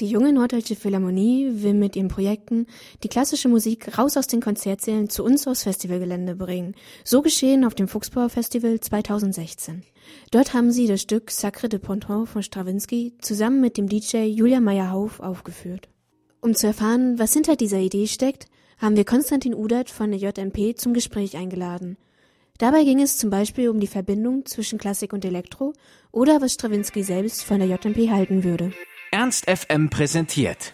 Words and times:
Die 0.00 0.08
junge 0.08 0.32
Norddeutsche 0.32 0.76
Philharmonie 0.76 1.62
will 1.62 1.74
mit 1.74 1.94
ihren 1.94 2.08
Projekten 2.08 2.66
die 3.02 3.08
klassische 3.08 3.50
Musik 3.50 3.98
raus 3.98 4.16
aus 4.16 4.26
den 4.26 4.40
Konzertsälen 4.40 5.10
zu 5.10 5.22
uns 5.22 5.46
aufs 5.46 5.64
Festivalgelände 5.64 6.34
bringen. 6.36 6.74
So 7.04 7.20
geschehen 7.20 7.66
auf 7.66 7.74
dem 7.74 7.86
Fuchsbauer 7.86 8.30
Festival 8.30 8.80
2016. 8.80 9.82
Dort 10.30 10.54
haben 10.54 10.72
sie 10.72 10.86
das 10.86 11.02
Stück 11.02 11.30
Sacre 11.30 11.68
de 11.68 11.78
Ponton 11.78 12.26
von 12.26 12.42
Stravinsky 12.42 13.12
zusammen 13.20 13.60
mit 13.60 13.76
dem 13.76 13.90
DJ 13.90 14.24
Julia 14.24 14.60
Meyer-Hauf 14.60 15.20
aufgeführt. 15.20 15.90
Um 16.40 16.54
zu 16.54 16.68
erfahren, 16.68 17.18
was 17.18 17.34
hinter 17.34 17.56
dieser 17.56 17.80
Idee 17.80 18.06
steckt, 18.06 18.46
haben 18.78 18.96
wir 18.96 19.04
Konstantin 19.04 19.54
Udert 19.54 19.90
von 19.90 20.12
der 20.12 20.18
JMP 20.18 20.78
zum 20.78 20.94
Gespräch 20.94 21.36
eingeladen. 21.36 21.98
Dabei 22.56 22.84
ging 22.84 23.02
es 23.02 23.18
zum 23.18 23.28
Beispiel 23.28 23.68
um 23.68 23.80
die 23.80 23.86
Verbindung 23.86 24.46
zwischen 24.46 24.78
Klassik 24.78 25.12
und 25.12 25.26
Elektro 25.26 25.74
oder 26.10 26.40
was 26.40 26.54
Stravinsky 26.54 27.02
selbst 27.02 27.44
von 27.44 27.58
der 27.58 27.68
JMP 27.68 28.08
halten 28.10 28.44
würde. 28.44 28.72
Ernst 29.12 29.48
FM 29.48 29.90
präsentiert. 29.90 30.72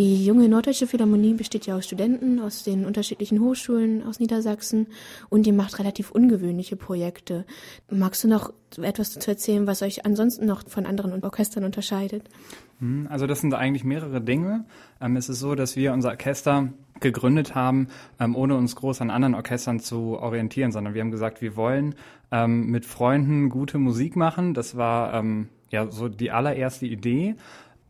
Die 0.00 0.24
junge 0.24 0.48
Norddeutsche 0.48 0.86
Philharmonie 0.86 1.34
besteht 1.34 1.66
ja 1.66 1.76
aus 1.76 1.84
Studenten 1.84 2.40
aus 2.40 2.64
den 2.64 2.86
unterschiedlichen 2.86 3.38
Hochschulen 3.38 4.02
aus 4.02 4.18
Niedersachsen 4.18 4.86
und 5.28 5.46
ihr 5.46 5.52
macht 5.52 5.78
relativ 5.78 6.10
ungewöhnliche 6.10 6.74
Projekte. 6.74 7.44
Magst 7.90 8.24
du 8.24 8.28
noch 8.28 8.50
etwas 8.80 9.10
zu 9.10 9.30
erzählen, 9.30 9.66
was 9.66 9.82
euch 9.82 10.06
ansonsten 10.06 10.46
noch 10.46 10.66
von 10.66 10.86
anderen 10.86 11.22
Orchestern 11.22 11.64
unterscheidet? 11.64 12.30
Hm, 12.78 13.08
also 13.10 13.26
das 13.26 13.42
sind 13.42 13.52
eigentlich 13.52 13.84
mehrere 13.84 14.22
Dinge. 14.22 14.64
Ähm, 15.02 15.16
es 15.16 15.28
ist 15.28 15.40
so, 15.40 15.54
dass 15.54 15.76
wir 15.76 15.92
unser 15.92 16.12
Orchester 16.12 16.72
gegründet 17.00 17.54
haben, 17.54 17.88
ähm, 18.18 18.34
ohne 18.36 18.56
uns 18.56 18.76
groß 18.76 19.02
an 19.02 19.10
anderen 19.10 19.34
Orchestern 19.34 19.80
zu 19.80 20.18
orientieren, 20.18 20.72
sondern 20.72 20.94
wir 20.94 21.02
haben 21.02 21.10
gesagt, 21.10 21.42
wir 21.42 21.56
wollen 21.56 21.94
ähm, 22.30 22.68
mit 22.70 22.86
Freunden 22.86 23.50
gute 23.50 23.76
Musik 23.76 24.16
machen. 24.16 24.54
Das 24.54 24.78
war 24.78 25.22
ja 25.70 25.90
so 25.90 26.08
die 26.08 26.30
allererste 26.30 26.86
Idee 26.86 27.36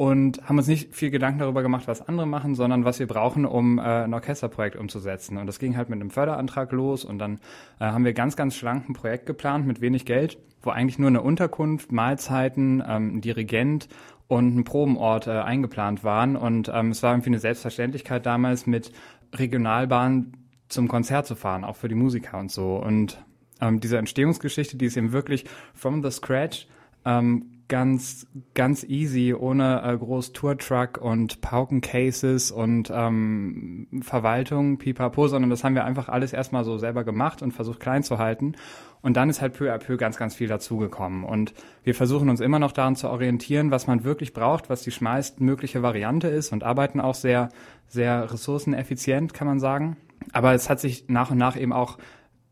und 0.01 0.41
haben 0.48 0.56
uns 0.56 0.67
nicht 0.67 0.95
viel 0.95 1.11
Gedanken 1.11 1.41
darüber 1.41 1.61
gemacht, 1.61 1.87
was 1.87 2.01
andere 2.09 2.27
machen, 2.27 2.55
sondern 2.55 2.87
was 2.87 2.98
wir 3.01 3.06
brauchen, 3.06 3.45
um 3.45 3.79
äh, 3.79 3.83
ein 3.83 4.15
Orchesterprojekt 4.15 4.75
umzusetzen. 4.77 5.37
Und 5.37 5.47
das 5.47 5.59
ging 5.59 5.77
halt 5.77 5.91
mit 5.91 6.01
einem 6.01 6.09
Förderantrag 6.09 6.73
los 6.73 7.05
und 7.05 7.19
dann 7.19 7.34
äh, 7.81 7.84
haben 7.84 8.06
wir 8.06 8.15
ganz, 8.15 8.34
ganz 8.34 8.55
schlank 8.55 8.89
ein 8.89 8.95
Projekt 8.95 9.27
geplant 9.27 9.67
mit 9.67 9.83
wenig 9.83 10.06
Geld, 10.06 10.39
wo 10.62 10.71
eigentlich 10.71 10.98
nur 10.98 11.09
eine 11.09 11.21
Unterkunft, 11.21 11.93
Mahlzeiten, 11.93 12.83
ähm, 12.89 13.17
ein 13.17 13.21
Dirigent 13.21 13.89
und 14.27 14.56
ein 14.56 14.65
Probenort 14.65 15.27
äh, 15.27 15.33
eingeplant 15.33 16.03
waren. 16.03 16.34
Und 16.34 16.71
ähm, 16.73 16.93
es 16.93 17.03
war 17.03 17.12
irgendwie 17.12 17.28
eine 17.28 17.39
Selbstverständlichkeit 17.39 18.25
damals, 18.25 18.67
mit 18.67 18.93
Regionalbahn 19.34 20.33
zum 20.71 20.89
Konzert 20.89 21.27
zu 21.27 21.34
fahren, 21.34 21.62
auch 21.62 21.77
für 21.77 21.89
die 21.89 21.95
Musiker 21.95 22.39
und 22.39 22.51
so. 22.51 22.77
Und 22.77 23.23
ähm, 23.61 23.81
diese 23.81 23.98
Entstehungsgeschichte, 23.98 24.78
die 24.78 24.87
ist 24.87 24.97
eben 24.97 25.12
wirklich 25.12 25.45
from 25.75 26.03
the 26.03 26.11
scratch 26.11 26.69
ähm, 27.05 27.59
ganz, 27.71 28.27
ganz 28.53 28.85
easy, 28.85 29.33
ohne 29.33 29.83
äh, 29.83 29.97
groß 29.97 30.35
Tourtruck 30.35 30.99
und 30.99 31.41
Paukencases 31.41 32.51
und 32.51 32.93
ähm, 32.93 33.87
Verwaltung, 34.03 34.77
pipapo, 34.77 35.29
sondern 35.29 35.49
das 35.49 35.65
haben 35.65 35.75
wir 35.75 35.85
einfach 35.85 36.11
alles 36.11 36.35
erstmal 36.35 36.65
so 36.65 36.77
selber 36.77 37.05
gemacht 37.05 37.41
und 37.41 37.53
versucht 37.53 37.81
klein 37.81 38.03
zu 38.03 38.19
halten. 38.19 38.57
Und 39.01 39.17
dann 39.17 39.31
ist 39.31 39.41
halt 39.41 39.55
peu 39.55 39.73
à 39.73 39.79
peu 39.79 39.97
ganz, 39.97 40.19
ganz 40.19 40.35
viel 40.35 40.49
dazugekommen. 40.49 41.25
Und 41.25 41.55
wir 41.85 41.95
versuchen 41.95 42.29
uns 42.29 42.41
immer 42.41 42.59
noch 42.59 42.73
daran 42.73 42.97
zu 42.97 43.09
orientieren, 43.09 43.71
was 43.71 43.87
man 43.87 44.05
wirklich 44.05 44.34
braucht, 44.34 44.69
was 44.69 44.83
die 44.83 44.91
schmalstmögliche 44.91 45.83
Variante 45.83 46.29
ist 46.29 46.53
und 46.53 46.65
arbeiten 46.65 47.01
auch 47.01 47.15
sehr, 47.15 47.49
sehr 47.89 48.31
ressourceneffizient, 48.31 49.33
kann 49.33 49.47
man 49.47 49.61
sagen. 49.61 49.97
Aber 50.33 50.53
es 50.53 50.69
hat 50.69 50.81
sich 50.81 51.05
nach 51.09 51.31
und 51.31 51.39
nach 51.39 51.56
eben 51.56 51.73
auch 51.73 51.97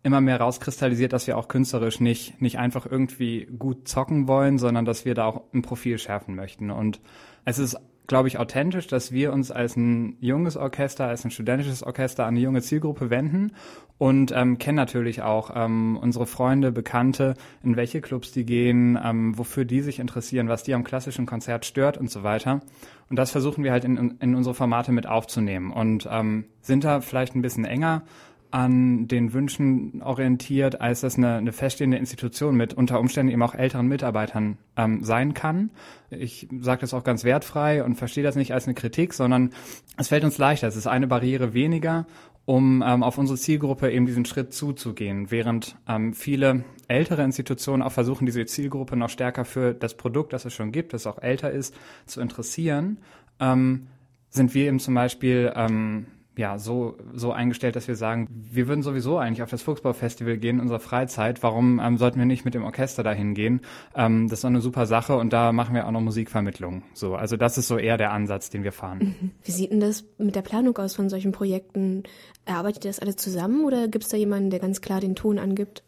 immer 0.08 0.22
mehr 0.22 0.40
rauskristallisiert, 0.40 1.12
dass 1.12 1.26
wir 1.26 1.36
auch 1.36 1.48
künstlerisch 1.48 2.00
nicht, 2.00 2.40
nicht 2.40 2.58
einfach 2.58 2.86
irgendwie 2.90 3.46
gut 3.58 3.86
zocken 3.86 4.26
wollen, 4.26 4.58
sondern 4.58 4.86
dass 4.86 5.04
wir 5.04 5.14
da 5.14 5.26
auch 5.26 5.42
ein 5.52 5.60
Profil 5.60 5.98
schärfen 5.98 6.34
möchten. 6.34 6.70
Und 6.70 7.00
es 7.44 7.58
ist, 7.58 7.76
glaube 8.06 8.26
ich, 8.26 8.38
authentisch, 8.38 8.86
dass 8.86 9.12
wir 9.12 9.34
uns 9.34 9.50
als 9.50 9.76
ein 9.76 10.16
junges 10.20 10.56
Orchester, 10.56 11.06
als 11.06 11.26
ein 11.26 11.30
studentisches 11.30 11.82
Orchester 11.82 12.24
an 12.24 12.28
eine 12.30 12.40
junge 12.40 12.62
Zielgruppe 12.62 13.10
wenden 13.10 13.52
und 13.98 14.32
ähm, 14.34 14.56
kennen 14.56 14.76
natürlich 14.76 15.20
auch 15.20 15.50
ähm, 15.54 15.98
unsere 16.00 16.26
Freunde, 16.26 16.72
Bekannte, 16.72 17.34
in 17.62 17.76
welche 17.76 18.00
Clubs 18.00 18.32
die 18.32 18.46
gehen, 18.46 18.98
ähm, 19.04 19.36
wofür 19.36 19.66
die 19.66 19.82
sich 19.82 19.98
interessieren, 19.98 20.48
was 20.48 20.62
die 20.62 20.72
am 20.72 20.84
klassischen 20.84 21.26
Konzert 21.26 21.66
stört 21.66 21.98
und 21.98 22.10
so 22.10 22.22
weiter. 22.22 22.62
Und 23.10 23.16
das 23.16 23.30
versuchen 23.30 23.62
wir 23.62 23.72
halt 23.72 23.84
in, 23.84 24.16
in 24.20 24.34
unsere 24.34 24.54
Formate 24.54 24.90
mit 24.90 25.06
aufzunehmen 25.06 25.70
und 25.70 26.08
ähm, 26.10 26.46
sind 26.62 26.84
da 26.84 27.02
vielleicht 27.02 27.34
ein 27.34 27.42
bisschen 27.42 27.66
enger 27.66 28.04
an 28.50 29.08
den 29.08 29.32
Wünschen 29.32 30.02
orientiert, 30.02 30.80
als 30.80 31.02
das 31.02 31.16
eine, 31.16 31.36
eine 31.36 31.52
feststehende 31.52 31.98
Institution 31.98 32.56
mit 32.56 32.74
unter 32.74 33.00
Umständen 33.00 33.32
eben 33.32 33.42
auch 33.42 33.54
älteren 33.54 33.88
Mitarbeitern 33.88 34.58
ähm, 34.76 35.04
sein 35.04 35.34
kann. 35.34 35.70
Ich 36.10 36.48
sage 36.60 36.80
das 36.80 36.94
auch 36.94 37.04
ganz 37.04 37.24
wertfrei 37.24 37.84
und 37.84 37.96
verstehe 37.96 38.24
das 38.24 38.36
nicht 38.36 38.54
als 38.54 38.66
eine 38.66 38.74
Kritik, 38.74 39.12
sondern 39.12 39.50
es 39.96 40.08
fällt 40.08 40.24
uns 40.24 40.38
leichter. 40.38 40.68
Es 40.68 40.76
ist 40.76 40.86
eine 40.86 41.06
Barriere 41.06 41.52
weniger, 41.52 42.06
um 42.44 42.82
ähm, 42.86 43.02
auf 43.02 43.18
unsere 43.18 43.38
Zielgruppe 43.38 43.90
eben 43.90 44.06
diesen 44.06 44.24
Schritt 44.24 44.54
zuzugehen, 44.54 45.30
während 45.30 45.76
ähm, 45.86 46.14
viele 46.14 46.64
ältere 46.88 47.22
Institutionen 47.22 47.82
auch 47.82 47.92
versuchen, 47.92 48.24
diese 48.24 48.46
Zielgruppe 48.46 48.96
noch 48.96 49.10
stärker 49.10 49.44
für 49.44 49.74
das 49.74 49.98
Produkt, 49.98 50.32
das 50.32 50.46
es 50.46 50.54
schon 50.54 50.72
gibt, 50.72 50.94
das 50.94 51.06
auch 51.06 51.20
älter 51.20 51.50
ist, 51.50 51.74
zu 52.06 52.22
interessieren. 52.22 52.98
Ähm, 53.38 53.88
sind 54.30 54.54
wir 54.54 54.66
eben 54.66 54.78
zum 54.78 54.94
Beispiel 54.94 55.52
ähm, 55.54 56.06
ja, 56.38 56.56
so, 56.56 56.96
so 57.14 57.32
eingestellt, 57.32 57.74
dass 57.74 57.88
wir 57.88 57.96
sagen, 57.96 58.28
wir 58.30 58.68
würden 58.68 58.84
sowieso 58.84 59.18
eigentlich 59.18 59.42
auf 59.42 59.50
das 59.50 59.60
Fuchsbau-Festival 59.62 60.38
gehen 60.38 60.56
in 60.56 60.60
unserer 60.60 60.78
Freizeit. 60.78 61.42
Warum 61.42 61.80
ähm, 61.80 61.98
sollten 61.98 62.16
wir 62.16 62.26
nicht 62.26 62.44
mit 62.44 62.54
dem 62.54 62.62
Orchester 62.62 63.02
dahin 63.02 63.34
gehen? 63.34 63.60
Ähm, 63.96 64.28
das 64.28 64.38
ist 64.38 64.44
doch 64.44 64.48
eine 64.48 64.60
super 64.60 64.86
Sache 64.86 65.16
und 65.16 65.32
da 65.32 65.50
machen 65.50 65.74
wir 65.74 65.84
auch 65.84 65.90
noch 65.90 66.00
Musikvermittlung. 66.00 66.84
So, 66.94 67.16
also 67.16 67.36
das 67.36 67.58
ist 67.58 67.66
so 67.66 67.76
eher 67.76 67.96
der 67.96 68.12
Ansatz, 68.12 68.50
den 68.50 68.62
wir 68.62 68.70
fahren. 68.70 69.16
Mhm. 69.20 69.30
Wie 69.42 69.50
sieht 69.50 69.72
denn 69.72 69.80
das 69.80 70.04
mit 70.16 70.36
der 70.36 70.42
Planung 70.42 70.78
aus 70.78 70.94
von 70.94 71.08
solchen 71.08 71.32
Projekten? 71.32 72.04
Erarbeitet 72.44 72.84
ihr 72.84 72.90
das 72.90 73.00
alle 73.00 73.16
zusammen 73.16 73.64
oder 73.64 73.88
gibt 73.88 74.04
es 74.04 74.10
da 74.10 74.16
jemanden, 74.16 74.50
der 74.50 74.60
ganz 74.60 74.80
klar 74.80 75.00
den 75.00 75.16
Ton 75.16 75.40
angibt? 75.40 75.82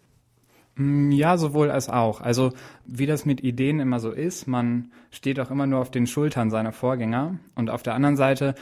Mm, 0.75 1.13
ja, 1.13 1.37
sowohl 1.37 1.71
als 1.71 1.89
auch. 1.89 2.21
Also 2.21 2.53
wie 2.87 3.07
das 3.07 3.25
mit 3.25 3.41
Ideen 3.45 3.79
immer 3.79 4.01
so 4.01 4.11
ist, 4.11 4.49
man 4.49 4.91
steht 5.13 5.39
auch 5.39 5.53
immer 5.53 5.69
nur 5.69 5.79
auf 5.79 5.93
den 5.93 6.09
Schultern 6.09 6.51
seiner 6.51 6.73
Vorgänger 6.73 7.39
und 7.55 7.71
auf 7.71 7.85
der 7.85 7.95
anderen 7.95 8.17
Seite 8.17 8.57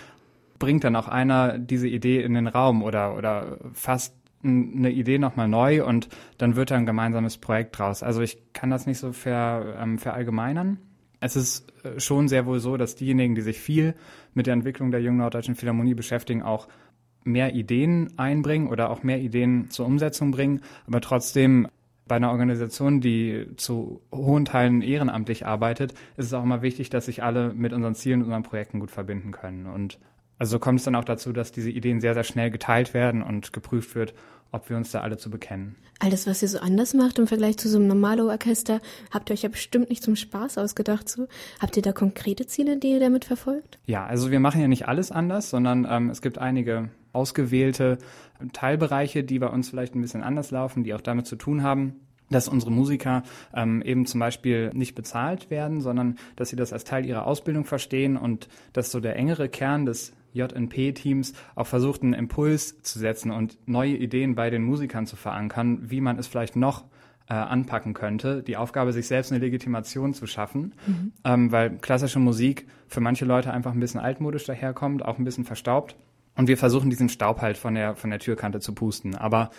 bringt 0.58 0.84
dann 0.84 0.96
auch 0.96 1.08
einer 1.08 1.58
diese 1.58 1.88
Idee 1.88 2.22
in 2.22 2.34
den 2.34 2.46
Raum 2.46 2.82
oder, 2.82 3.16
oder 3.16 3.58
fasst 3.72 4.14
eine 4.42 4.90
Idee 4.90 5.18
nochmal 5.18 5.48
neu 5.48 5.84
und 5.84 6.08
dann 6.38 6.56
wird 6.56 6.70
da 6.70 6.76
ein 6.76 6.86
gemeinsames 6.86 7.38
Projekt 7.38 7.78
draus. 7.78 8.02
Also 8.02 8.22
ich 8.22 8.52
kann 8.52 8.70
das 8.70 8.86
nicht 8.86 8.98
so 8.98 9.12
ver, 9.12 9.76
ähm, 9.80 9.98
verallgemeinern. 9.98 10.78
Es 11.20 11.34
ist 11.34 11.72
äh, 11.84 11.98
schon 11.98 12.28
sehr 12.28 12.46
wohl 12.46 12.60
so, 12.60 12.76
dass 12.76 12.94
diejenigen, 12.94 13.34
die 13.34 13.40
sich 13.40 13.58
viel 13.58 13.94
mit 14.34 14.46
der 14.46 14.54
Entwicklung 14.54 14.90
der 14.90 15.00
jungen 15.00 15.18
Norddeutschen 15.18 15.56
Philharmonie 15.56 15.94
beschäftigen, 15.94 16.42
auch 16.42 16.68
mehr 17.24 17.54
Ideen 17.54 18.16
einbringen 18.16 18.68
oder 18.68 18.90
auch 18.90 19.02
mehr 19.02 19.18
Ideen 19.18 19.70
zur 19.70 19.86
Umsetzung 19.86 20.30
bringen, 20.30 20.60
aber 20.86 21.00
trotzdem 21.00 21.68
bei 22.06 22.16
einer 22.16 22.30
Organisation, 22.30 23.00
die 23.00 23.48
zu 23.56 24.00
hohen 24.12 24.46
Teilen 24.46 24.80
ehrenamtlich 24.80 25.46
arbeitet, 25.46 25.92
ist 26.16 26.26
es 26.26 26.32
auch 26.32 26.42
immer 26.42 26.62
wichtig, 26.62 26.88
dass 26.88 27.04
sich 27.04 27.22
alle 27.22 27.52
mit 27.52 27.74
unseren 27.74 27.94
Zielen 27.94 28.20
und 28.20 28.26
unseren 28.26 28.44
Projekten 28.44 28.80
gut 28.80 28.90
verbinden 28.90 29.30
können. 29.30 29.66
Und 29.66 29.98
also 30.38 30.52
so 30.52 30.58
kommt 30.58 30.78
es 30.78 30.84
dann 30.84 30.94
auch 30.94 31.04
dazu, 31.04 31.32
dass 31.32 31.52
diese 31.52 31.70
Ideen 31.70 32.00
sehr, 32.00 32.14
sehr 32.14 32.24
schnell 32.24 32.50
geteilt 32.50 32.94
werden 32.94 33.22
und 33.22 33.52
geprüft 33.52 33.94
wird, 33.94 34.14
ob 34.52 34.70
wir 34.70 34.76
uns 34.76 34.90
da 34.90 35.00
alle 35.00 35.18
zu 35.18 35.30
bekennen. 35.30 35.76
Alles, 35.98 36.26
was 36.26 36.42
ihr 36.42 36.48
so 36.48 36.60
anders 36.60 36.94
macht 36.94 37.18
im 37.18 37.26
Vergleich 37.26 37.58
zu 37.58 37.68
so 37.68 37.76
einem 37.76 37.88
Normalo-Orchester, 37.88 38.80
habt 39.10 39.30
ihr 39.30 39.34
euch 39.34 39.42
ja 39.42 39.48
bestimmt 39.48 39.90
nicht 39.90 40.02
zum 40.02 40.16
Spaß 40.16 40.56
ausgedacht. 40.58 41.08
So. 41.08 41.26
Habt 41.60 41.76
ihr 41.76 41.82
da 41.82 41.92
konkrete 41.92 42.46
Ziele, 42.46 42.78
die 42.78 42.92
ihr 42.92 43.00
damit 43.00 43.24
verfolgt? 43.24 43.78
Ja, 43.86 44.06
also 44.06 44.30
wir 44.30 44.40
machen 44.40 44.60
ja 44.60 44.68
nicht 44.68 44.86
alles 44.86 45.10
anders, 45.10 45.50
sondern 45.50 45.86
ähm, 45.90 46.10
es 46.10 46.22
gibt 46.22 46.38
einige 46.38 46.88
ausgewählte 47.12 47.98
Teilbereiche, 48.52 49.24
die 49.24 49.40
bei 49.40 49.48
uns 49.48 49.70
vielleicht 49.70 49.94
ein 49.96 50.00
bisschen 50.00 50.22
anders 50.22 50.50
laufen, 50.50 50.84
die 50.84 50.94
auch 50.94 51.00
damit 51.00 51.26
zu 51.26 51.36
tun 51.36 51.62
haben, 51.62 51.96
dass 52.30 52.48
unsere 52.48 52.72
Musiker 52.72 53.22
ähm, 53.54 53.82
eben 53.82 54.06
zum 54.06 54.20
Beispiel 54.20 54.70
nicht 54.74 54.94
bezahlt 54.94 55.50
werden, 55.50 55.80
sondern 55.80 56.16
dass 56.36 56.50
sie 56.50 56.56
das 56.56 56.72
als 56.72 56.84
Teil 56.84 57.06
ihrer 57.06 57.26
Ausbildung 57.26 57.64
verstehen 57.64 58.16
und 58.16 58.48
dass 58.72 58.90
so 58.90 59.00
der 59.00 59.16
engere 59.16 59.48
Kern 59.48 59.86
des 59.86 60.12
JNP-Teams 60.34 61.32
auch 61.54 61.66
versucht, 61.66 62.02
einen 62.02 62.12
Impuls 62.12 62.82
zu 62.82 62.98
setzen 62.98 63.30
und 63.30 63.58
neue 63.66 63.96
Ideen 63.96 64.34
bei 64.34 64.50
den 64.50 64.62
Musikern 64.62 65.06
zu 65.06 65.16
verankern, 65.16 65.90
wie 65.90 66.00
man 66.00 66.18
es 66.18 66.26
vielleicht 66.26 66.56
noch 66.56 66.84
äh, 67.28 67.34
anpacken 67.34 67.94
könnte. 67.94 68.42
Die 68.42 68.56
Aufgabe, 68.56 68.92
sich 68.92 69.06
selbst 69.06 69.32
eine 69.32 69.40
Legitimation 69.40 70.14
zu 70.14 70.26
schaffen, 70.26 70.74
mhm. 70.86 71.12
ähm, 71.24 71.52
weil 71.52 71.76
klassische 71.78 72.18
Musik 72.18 72.66
für 72.86 73.00
manche 73.00 73.24
Leute 73.24 73.52
einfach 73.52 73.72
ein 73.72 73.80
bisschen 73.80 74.00
altmodisch 74.00 74.44
daherkommt, 74.44 75.04
auch 75.04 75.18
ein 75.18 75.24
bisschen 75.24 75.44
verstaubt. 75.44 75.96
Und 76.36 76.46
wir 76.46 76.56
versuchen 76.56 76.88
diesen 76.88 77.08
Staub 77.08 77.40
halt 77.40 77.58
von 77.58 77.74
der, 77.74 77.96
von 77.96 78.10
der 78.10 78.20
Türkante 78.20 78.60
zu 78.60 78.72
pusten. 78.72 79.16
Aber 79.16 79.50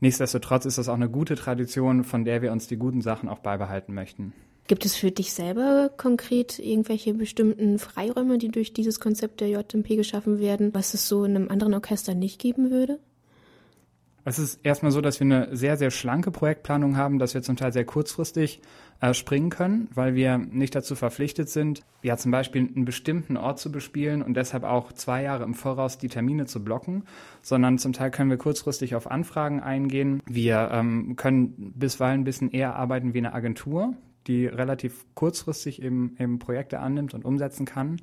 nichtsdestotrotz 0.00 0.64
ist 0.64 0.78
das 0.78 0.88
auch 0.88 0.94
eine 0.94 1.08
gute 1.08 1.34
Tradition, 1.34 2.04
von 2.04 2.24
der 2.24 2.42
wir 2.42 2.52
uns 2.52 2.66
die 2.66 2.76
guten 2.76 3.00
Sachen 3.00 3.28
auch 3.28 3.38
beibehalten 3.38 3.94
möchten. 3.94 4.32
Gibt 4.66 4.84
es 4.84 4.94
für 4.94 5.10
dich 5.10 5.32
selber 5.32 5.90
konkret 5.96 6.58
irgendwelche 6.58 7.14
bestimmten 7.14 7.78
Freiräume, 7.78 8.38
die 8.38 8.50
durch 8.50 8.72
dieses 8.72 9.00
Konzept 9.00 9.40
der 9.40 9.48
JMP 9.48 9.96
geschaffen 9.96 10.38
werden, 10.38 10.72
was 10.74 10.94
es 10.94 11.08
so 11.08 11.24
in 11.24 11.34
einem 11.34 11.48
anderen 11.48 11.74
Orchester 11.74 12.14
nicht 12.14 12.40
geben 12.40 12.70
würde? 12.70 13.00
Es 14.24 14.38
ist 14.38 14.60
erstmal 14.64 14.92
so, 14.92 15.00
dass 15.00 15.18
wir 15.18 15.24
eine 15.24 15.56
sehr, 15.56 15.76
sehr 15.76 15.90
schlanke 15.90 16.30
Projektplanung 16.30 16.96
haben, 16.96 17.18
dass 17.18 17.34
wir 17.34 17.42
zum 17.42 17.56
Teil 17.56 17.72
sehr 17.72 17.84
kurzfristig 17.84 18.60
äh, 19.00 19.14
springen 19.14 19.48
können, 19.48 19.88
weil 19.94 20.14
wir 20.14 20.36
nicht 20.36 20.74
dazu 20.74 20.94
verpflichtet 20.94 21.48
sind, 21.48 21.82
ja 22.02 22.16
zum 22.16 22.30
Beispiel 22.30 22.68
einen 22.74 22.84
bestimmten 22.84 23.36
Ort 23.36 23.58
zu 23.58 23.72
bespielen 23.72 24.20
und 24.22 24.34
deshalb 24.34 24.64
auch 24.64 24.92
zwei 24.92 25.22
Jahre 25.22 25.44
im 25.44 25.54
Voraus 25.54 25.96
die 25.96 26.08
Termine 26.08 26.46
zu 26.46 26.62
blocken, 26.62 27.04
sondern 27.40 27.78
zum 27.78 27.92
Teil 27.92 28.10
können 28.10 28.30
wir 28.30 28.36
kurzfristig 28.36 28.94
auf 28.94 29.10
Anfragen 29.10 29.60
eingehen. 29.60 30.22
Wir 30.26 30.68
ähm, 30.72 31.16
können 31.16 31.72
bisweilen 31.76 32.20
ein 32.20 32.24
bisschen 32.24 32.50
eher 32.50 32.76
arbeiten 32.76 33.14
wie 33.14 33.18
eine 33.18 33.32
Agentur, 33.32 33.94
die 34.26 34.46
relativ 34.46 35.06
kurzfristig 35.14 35.82
eben, 35.82 36.16
eben 36.18 36.38
Projekte 36.38 36.80
annimmt 36.80 37.14
und 37.14 37.24
umsetzen 37.24 37.64
kann. 37.64 37.96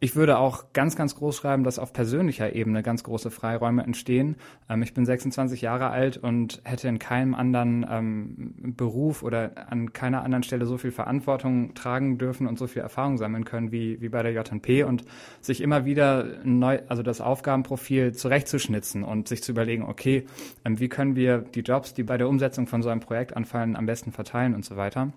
Ich 0.00 0.14
würde 0.14 0.38
auch 0.38 0.72
ganz, 0.72 0.94
ganz 0.94 1.16
groß 1.16 1.36
schreiben, 1.36 1.64
dass 1.64 1.80
auf 1.80 1.92
persönlicher 1.92 2.54
Ebene 2.54 2.84
ganz 2.84 3.02
große 3.02 3.32
Freiräume 3.32 3.82
entstehen. 3.82 4.36
Ähm, 4.68 4.82
ich 4.82 4.94
bin 4.94 5.04
26 5.04 5.60
Jahre 5.60 5.90
alt 5.90 6.16
und 6.16 6.60
hätte 6.64 6.86
in 6.86 7.00
keinem 7.00 7.34
anderen 7.34 7.84
ähm, 7.90 8.74
Beruf 8.76 9.24
oder 9.24 9.50
an 9.68 9.92
keiner 9.92 10.22
anderen 10.22 10.44
Stelle 10.44 10.66
so 10.66 10.78
viel 10.78 10.92
Verantwortung 10.92 11.74
tragen 11.74 12.16
dürfen 12.16 12.46
und 12.46 12.60
so 12.60 12.68
viel 12.68 12.80
Erfahrung 12.80 13.18
sammeln 13.18 13.44
können 13.44 13.72
wie, 13.72 14.00
wie 14.00 14.08
bei 14.08 14.22
der 14.22 14.32
JNP 14.32 14.84
und 14.84 15.04
sich 15.40 15.60
immer 15.60 15.84
wieder 15.84 16.24
neu, 16.44 16.78
also 16.86 17.02
das 17.02 17.20
Aufgabenprofil 17.20 18.12
zurechtzuschnitzen 18.12 19.02
und 19.02 19.26
sich 19.26 19.42
zu 19.42 19.50
überlegen, 19.50 19.82
okay, 19.82 20.26
ähm, 20.64 20.78
wie 20.78 20.88
können 20.88 21.16
wir 21.16 21.38
die 21.38 21.62
Jobs, 21.62 21.92
die 21.92 22.04
bei 22.04 22.16
der 22.16 22.28
Umsetzung 22.28 22.68
von 22.68 22.84
so 22.84 22.88
einem 22.88 23.00
Projekt 23.00 23.36
anfallen, 23.36 23.74
am 23.74 23.86
besten 23.86 24.12
verteilen 24.12 24.54
und 24.54 24.64
so 24.64 24.76
weiter. 24.76 25.12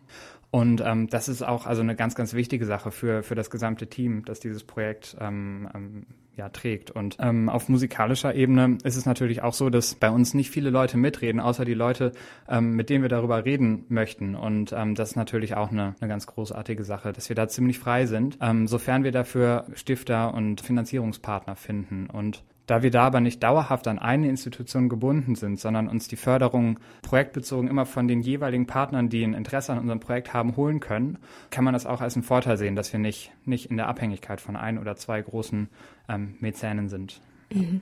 Und 0.52 0.84
ähm, 0.86 1.08
das 1.08 1.30
ist 1.30 1.44
auch 1.44 1.66
also 1.66 1.82
eine 1.82 1.96
ganz, 1.96 2.14
ganz 2.14 2.34
wichtige 2.34 2.66
Sache 2.66 2.92
für, 2.92 3.24
für 3.24 3.36
das 3.36 3.50
gesamte 3.50 3.88
Team, 3.88 4.26
dass 4.26 4.42
dieses 4.42 4.66
Projekt 4.66 5.16
ähm, 5.22 5.70
ähm, 5.74 6.06
ja, 6.36 6.50
trägt. 6.50 6.92
Und 6.92 7.16
ähm, 7.20 7.48
auf 7.48 7.70
musikalischer 7.70 8.36
Ebene 8.36 8.78
ist 8.84 8.98
es 8.98 9.06
natürlich 9.06 9.42
auch 9.44 9.54
so, 9.54 9.70
dass 9.70 9.96
bei 9.96 10.10
uns 10.10 10.34
nicht 10.34 10.52
viele 10.52 10.70
Leute 10.70 10.98
mitreden, 10.98 11.40
außer 11.40 11.64
die 11.64 11.74
Leute, 11.74 12.12
ähm, 12.50 12.76
mit 12.76 12.90
denen 12.90 13.02
wir 13.02 13.10
darüber 13.10 13.46
reden 13.46 13.86
möchten. 13.88 14.36
Und 14.36 14.74
ähm, 14.74 14.94
das 14.94 15.12
ist 15.12 15.16
natürlich 15.16 15.56
auch 15.56 15.72
eine, 15.72 15.96
eine 16.02 16.10
ganz 16.10 16.28
großartige 16.28 16.84
Sache, 16.84 17.14
dass 17.14 17.30
wir 17.30 17.36
da 17.36 17.48
ziemlich 17.48 17.80
frei 17.80 18.06
sind, 18.06 18.38
ähm, 18.42 18.68
sofern 18.68 19.06
wir 19.06 19.14
dafür 19.14 19.66
Stifter 19.74 20.34
und 20.34 20.60
Finanzierungspartner 20.60 21.56
finden. 21.56 22.08
Und 22.10 22.44
da 22.72 22.84
wir 22.84 22.90
da 22.90 23.04
aber 23.04 23.20
nicht 23.20 23.44
dauerhaft 23.44 23.86
an 23.90 24.00
eine 24.00 24.30
Institution 24.30 24.88
gebunden 24.88 25.36
sind, 25.36 25.60
sondern 25.60 25.90
uns 25.90 26.08
die 26.08 26.16
Förderung 26.16 26.80
projektbezogen 27.02 27.68
immer 27.68 27.86
von 27.86 28.08
den 28.08 28.22
jeweiligen 28.22 28.66
Partnern, 28.66 29.10
die 29.10 29.26
ein 29.26 29.34
Interesse 29.34 29.74
an 29.74 29.80
unserem 29.80 30.00
Projekt 30.00 30.34
haben, 30.34 30.56
holen 30.56 30.80
können, 30.80 31.18
kann 31.50 31.66
man 31.66 31.74
das 31.74 31.86
auch 31.86 32.00
als 32.00 32.16
einen 32.16 32.24
Vorteil 32.24 32.56
sehen, 32.56 32.78
dass 32.78 32.94
wir 32.94 33.00
nicht, 33.02 33.34
nicht 33.44 33.66
in 33.66 33.76
der 33.76 33.90
Abhängigkeit 33.90 34.40
von 34.40 34.56
ein 34.56 34.78
oder 34.78 34.96
zwei 34.96 35.22
großen 35.22 35.68
ähm, 36.08 36.36
Mäzenen 36.40 36.88
sind. 36.88 37.20
Mhm. 37.54 37.82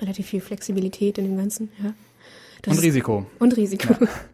Relativ 0.00 0.28
viel 0.28 0.40
Flexibilität 0.40 1.18
in 1.18 1.26
dem 1.26 1.36
Ganzen, 1.36 1.68
ja. 1.82 1.92
Das 2.62 2.78
und 2.78 2.84
Risiko. 2.84 3.26
Und 3.38 3.54
Risiko. 3.58 3.92
Ja. 4.00 4.08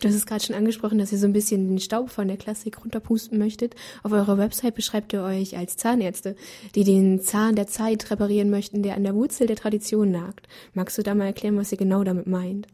Du 0.00 0.06
hast 0.06 0.14
es 0.14 0.26
gerade 0.26 0.44
schon 0.44 0.54
angesprochen, 0.54 0.98
dass 0.98 1.10
ihr 1.10 1.18
so 1.18 1.26
ein 1.26 1.32
bisschen 1.32 1.68
den 1.68 1.80
Staub 1.80 2.10
von 2.10 2.28
der 2.28 2.36
Klassik 2.36 2.82
runterpusten 2.82 3.38
möchtet. 3.38 3.74
Auf 4.02 4.12
eurer 4.12 4.38
Website 4.38 4.74
beschreibt 4.74 5.12
ihr 5.12 5.22
euch 5.22 5.56
als 5.56 5.76
Zahnärzte, 5.76 6.36
die 6.74 6.84
den 6.84 7.20
Zahn 7.20 7.56
der 7.56 7.66
Zeit 7.66 8.10
reparieren 8.10 8.50
möchten, 8.50 8.82
der 8.82 8.96
an 8.96 9.02
der 9.02 9.14
Wurzel 9.14 9.46
der 9.46 9.56
Tradition 9.56 10.10
nagt. 10.10 10.48
Magst 10.72 10.98
du 10.98 11.02
da 11.02 11.14
mal 11.14 11.26
erklären, 11.26 11.56
was 11.56 11.72
ihr 11.72 11.78
genau 11.78 12.04
damit 12.04 12.26
meint? 12.26 12.68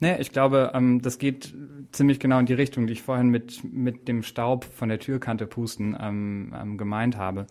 Naja, 0.00 0.16
ich 0.20 0.32
glaube, 0.32 0.70
ähm, 0.74 1.02
das 1.02 1.18
geht 1.18 1.54
ziemlich 1.92 2.20
genau 2.20 2.38
in 2.38 2.46
die 2.46 2.54
Richtung, 2.54 2.86
die 2.86 2.92
ich 2.92 3.02
vorhin 3.02 3.28
mit, 3.28 3.62
mit 3.64 4.08
dem 4.08 4.22
Staub 4.22 4.64
von 4.64 4.88
der 4.88 5.00
Türkante 5.00 5.46
pusten 5.46 5.96
ähm, 6.00 6.54
ähm, 6.58 6.78
gemeint 6.78 7.16
habe 7.16 7.46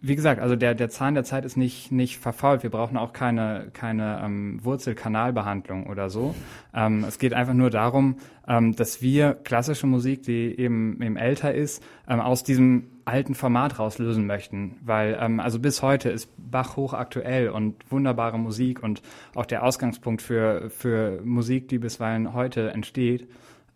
wie 0.00 0.14
gesagt, 0.14 0.40
also 0.40 0.54
der, 0.54 0.74
der 0.74 0.90
Zahn 0.90 1.14
der 1.14 1.24
Zeit 1.24 1.44
ist 1.44 1.56
nicht, 1.56 1.90
nicht 1.90 2.18
verfault. 2.18 2.62
Wir 2.62 2.70
brauchen 2.70 2.96
auch 2.96 3.12
keine, 3.12 3.70
keine 3.72 4.20
ähm, 4.24 4.64
Wurzelkanalbehandlung 4.64 5.88
oder 5.88 6.08
so. 6.08 6.36
Ähm, 6.72 7.04
es 7.06 7.18
geht 7.18 7.34
einfach 7.34 7.54
nur 7.54 7.70
darum, 7.70 8.16
ähm, 8.46 8.76
dass 8.76 9.02
wir 9.02 9.34
klassische 9.34 9.88
Musik, 9.88 10.22
die 10.22 10.56
eben, 10.56 11.02
eben 11.02 11.16
älter 11.16 11.52
ist, 11.52 11.82
ähm, 12.08 12.20
aus 12.20 12.44
diesem 12.44 12.84
alten 13.06 13.34
Format 13.34 13.80
rauslösen 13.80 14.24
möchten. 14.24 14.76
Weil 14.82 15.18
ähm, 15.20 15.40
also 15.40 15.58
bis 15.58 15.82
heute 15.82 16.10
ist 16.10 16.30
Bach 16.36 16.76
hochaktuell 16.76 17.48
und 17.48 17.74
wunderbare 17.90 18.38
Musik 18.38 18.84
und 18.84 19.02
auch 19.34 19.46
der 19.46 19.64
Ausgangspunkt 19.64 20.22
für, 20.22 20.70
für 20.70 21.20
Musik, 21.24 21.66
die 21.68 21.78
bisweilen 21.78 22.34
heute 22.34 22.70
entsteht. 22.70 23.28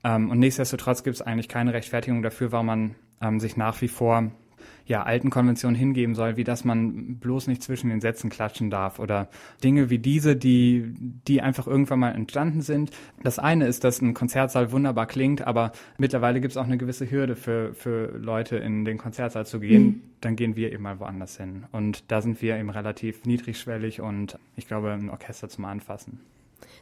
Ähm, 0.04 0.30
und 0.30 0.38
nichtsdestotrotz 0.38 1.02
gibt 1.02 1.16
es 1.16 1.22
eigentlich 1.22 1.48
keine 1.48 1.72
Rechtfertigung 1.72 2.22
dafür, 2.22 2.52
warum 2.52 2.66
man 2.66 2.94
ähm, 3.20 3.40
sich 3.40 3.56
nach 3.56 3.80
wie 3.80 3.88
vor 3.88 4.30
ja, 4.92 5.04
alten 5.04 5.30
Konventionen 5.30 5.74
hingeben 5.74 6.14
soll, 6.14 6.36
wie 6.36 6.44
dass 6.44 6.66
man 6.66 7.16
bloß 7.16 7.46
nicht 7.46 7.62
zwischen 7.62 7.88
den 7.88 8.02
Sätzen 8.02 8.28
klatschen 8.28 8.68
darf 8.68 8.98
oder 8.98 9.30
Dinge 9.64 9.88
wie 9.88 9.98
diese, 9.98 10.36
die, 10.36 10.92
die 11.26 11.40
einfach 11.40 11.66
irgendwann 11.66 11.98
mal 11.98 12.10
entstanden 12.10 12.60
sind. 12.60 12.90
Das 13.22 13.38
eine 13.38 13.66
ist, 13.66 13.84
dass 13.84 14.02
ein 14.02 14.12
Konzertsaal 14.12 14.70
wunderbar 14.70 15.06
klingt, 15.06 15.46
aber 15.46 15.72
mittlerweile 15.96 16.42
gibt 16.42 16.50
es 16.50 16.58
auch 16.58 16.66
eine 16.66 16.76
gewisse 16.76 17.10
Hürde 17.10 17.36
für, 17.36 17.72
für 17.72 18.18
Leute 18.18 18.58
in 18.58 18.84
den 18.84 18.98
Konzertsaal 18.98 19.46
zu 19.46 19.60
gehen. 19.60 19.82
Mhm. 19.82 20.00
Dann 20.20 20.36
gehen 20.36 20.56
wir 20.56 20.70
eben 20.70 20.82
mal 20.82 21.00
woanders 21.00 21.38
hin. 21.38 21.64
Und 21.72 22.10
da 22.12 22.20
sind 22.20 22.42
wir 22.42 22.58
eben 22.58 22.68
relativ 22.68 23.24
niedrigschwellig 23.24 24.02
und 24.02 24.38
ich 24.56 24.66
glaube, 24.66 24.92
ein 24.92 25.08
Orchester 25.08 25.48
zum 25.48 25.64
Anfassen. 25.64 26.20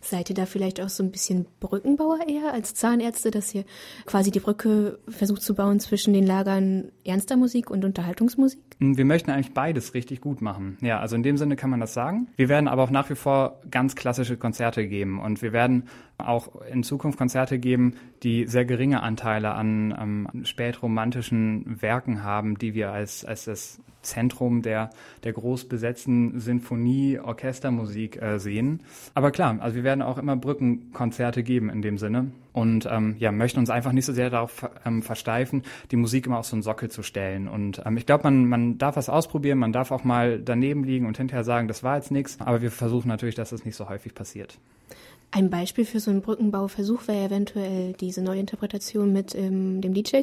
Seid 0.00 0.30
ihr 0.30 0.34
da 0.34 0.46
vielleicht 0.46 0.80
auch 0.80 0.88
so 0.88 1.02
ein 1.02 1.10
bisschen 1.10 1.46
Brückenbauer 1.60 2.20
eher 2.28 2.52
als 2.52 2.74
Zahnärzte, 2.74 3.30
dass 3.30 3.54
ihr 3.54 3.64
quasi 4.06 4.30
die 4.30 4.40
Brücke 4.40 4.98
versucht 5.08 5.42
zu 5.42 5.54
bauen 5.54 5.80
zwischen 5.80 6.12
den 6.14 6.26
Lagern 6.26 6.90
ernster 7.04 7.36
Musik 7.36 7.70
und 7.70 7.84
Unterhaltungsmusik? 7.84 8.60
Hm, 8.78 8.96
wir 8.96 9.04
möchten 9.04 9.30
eigentlich 9.30 9.52
beides 9.52 9.94
richtig 9.94 10.20
gut 10.20 10.40
machen. 10.40 10.78
Ja, 10.80 11.00
also 11.00 11.16
in 11.16 11.22
dem 11.22 11.36
Sinne 11.36 11.56
kann 11.56 11.70
man 11.70 11.80
das 11.80 11.94
sagen. 11.94 12.28
Wir 12.36 12.48
werden 12.48 12.68
aber 12.68 12.82
auch 12.82 12.90
nach 12.90 13.10
wie 13.10 13.14
vor 13.14 13.60
ganz 13.70 13.94
klassische 13.94 14.36
Konzerte 14.36 14.86
geben 14.86 15.20
und 15.20 15.42
wir 15.42 15.52
werden 15.52 15.84
auch 16.18 16.48
in 16.70 16.82
Zukunft 16.82 17.18
Konzerte 17.18 17.58
geben, 17.58 17.94
die 18.22 18.46
sehr 18.46 18.64
geringe 18.64 19.02
Anteile 19.02 19.52
an 19.52 19.96
ähm, 19.98 20.44
spätromantischen 20.44 21.80
Werken 21.80 22.22
haben, 22.22 22.58
die 22.58 22.74
wir 22.74 22.92
als, 22.92 23.24
als 23.24 23.44
das 23.46 23.80
Zentrum 24.02 24.62
der, 24.62 24.90
der 25.24 25.32
groß 25.32 25.68
besetzten 25.68 26.40
Sinfonie, 26.40 27.18
Orchestermusik 27.18 28.20
äh, 28.20 28.38
sehen. 28.38 28.82
Aber 29.14 29.30
klar, 29.30 29.58
also 29.60 29.76
wir 29.76 29.84
werden 29.84 30.02
auch 30.02 30.18
immer 30.18 30.36
Brückenkonzerte 30.36 31.42
geben 31.42 31.68
in 31.68 31.82
dem 31.82 31.98
Sinne 31.98 32.30
und 32.52 32.88
ähm, 32.90 33.16
ja, 33.18 33.30
möchten 33.32 33.60
uns 33.60 33.70
einfach 33.70 33.92
nicht 33.92 34.06
so 34.06 34.12
sehr 34.12 34.30
darauf 34.30 34.68
ähm, 34.84 35.02
versteifen, 35.02 35.62
die 35.90 35.96
Musik 35.96 36.26
immer 36.26 36.38
auf 36.38 36.46
so 36.46 36.56
einen 36.56 36.62
Sockel 36.62 36.90
zu 36.90 37.02
stellen. 37.02 37.48
Und 37.48 37.82
ähm, 37.84 37.96
ich 37.96 38.06
glaube, 38.06 38.24
man, 38.24 38.46
man 38.46 38.78
darf 38.78 38.96
was 38.96 39.08
ausprobieren, 39.08 39.58
man 39.58 39.72
darf 39.72 39.90
auch 39.90 40.04
mal 40.04 40.40
daneben 40.40 40.84
liegen 40.84 41.06
und 41.06 41.16
hinterher 41.16 41.44
sagen, 41.44 41.68
das 41.68 41.82
war 41.82 41.96
jetzt 41.96 42.10
nichts, 42.10 42.40
aber 42.40 42.62
wir 42.62 42.70
versuchen 42.70 43.08
natürlich, 43.08 43.34
dass 43.34 43.50
das 43.50 43.64
nicht 43.64 43.76
so 43.76 43.88
häufig 43.88 44.14
passiert. 44.14 44.58
Ein 45.32 45.50
Beispiel 45.50 45.84
für 45.84 46.00
so 46.00 46.10
einen 46.10 46.22
Brückenbauversuch 46.22 47.06
wäre 47.06 47.26
eventuell 47.26 47.92
diese 47.92 48.22
Neuinterpretation 48.22 49.12
mit 49.12 49.34
ähm, 49.34 49.80
dem 49.80 49.94
DJ. 49.94 50.22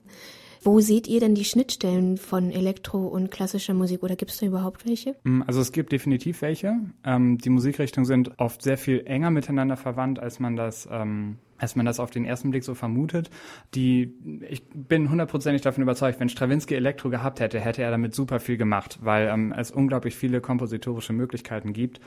Wo 0.63 0.81
seht 0.81 1.07
ihr 1.07 1.19
denn 1.19 1.35
die 1.35 1.45
Schnittstellen 1.45 2.17
von 2.17 2.51
Elektro 2.51 3.07
und 3.07 3.31
klassischer 3.31 3.73
Musik 3.73 4.03
oder 4.03 4.15
gibt 4.15 4.31
es 4.31 4.39
da 4.39 4.45
überhaupt 4.45 4.85
welche? 4.85 5.15
Mm, 5.23 5.43
also 5.43 5.61
es 5.61 5.71
gibt 5.71 5.91
definitiv 5.91 6.41
welche. 6.41 6.75
Ähm, 7.05 7.37
die 7.37 7.49
Musikrichtungen 7.49 8.05
sind 8.05 8.37
oft 8.37 8.61
sehr 8.61 8.77
viel 8.77 9.03
enger 9.05 9.31
miteinander 9.31 9.77
verwandt, 9.77 10.19
als 10.19 10.39
man 10.39 10.55
das 10.55 10.87
ähm, 10.91 11.37
als 11.57 11.75
man 11.75 11.85
das 11.85 11.99
auf 11.99 12.11
den 12.11 12.25
ersten 12.25 12.51
Blick 12.51 12.63
so 12.63 12.75
vermutet. 12.75 13.29
Die, 13.75 14.13
ich 14.49 14.63
bin 14.73 15.09
hundertprozentig 15.09 15.61
davon 15.61 15.83
überzeugt, 15.83 16.19
wenn 16.19 16.29
Stravinsky 16.29 16.75
Elektro 16.75 17.09
gehabt 17.09 17.39
hätte, 17.39 17.59
hätte 17.59 17.81
er 17.81 17.91
damit 17.91 18.13
super 18.13 18.39
viel 18.39 18.57
gemacht, 18.57 18.99
weil 19.01 19.27
ähm, 19.27 19.53
es 19.57 19.71
unglaublich 19.71 20.15
viele 20.15 20.41
kompositorische 20.41 21.13
Möglichkeiten 21.13 21.73
gibt 21.73 21.99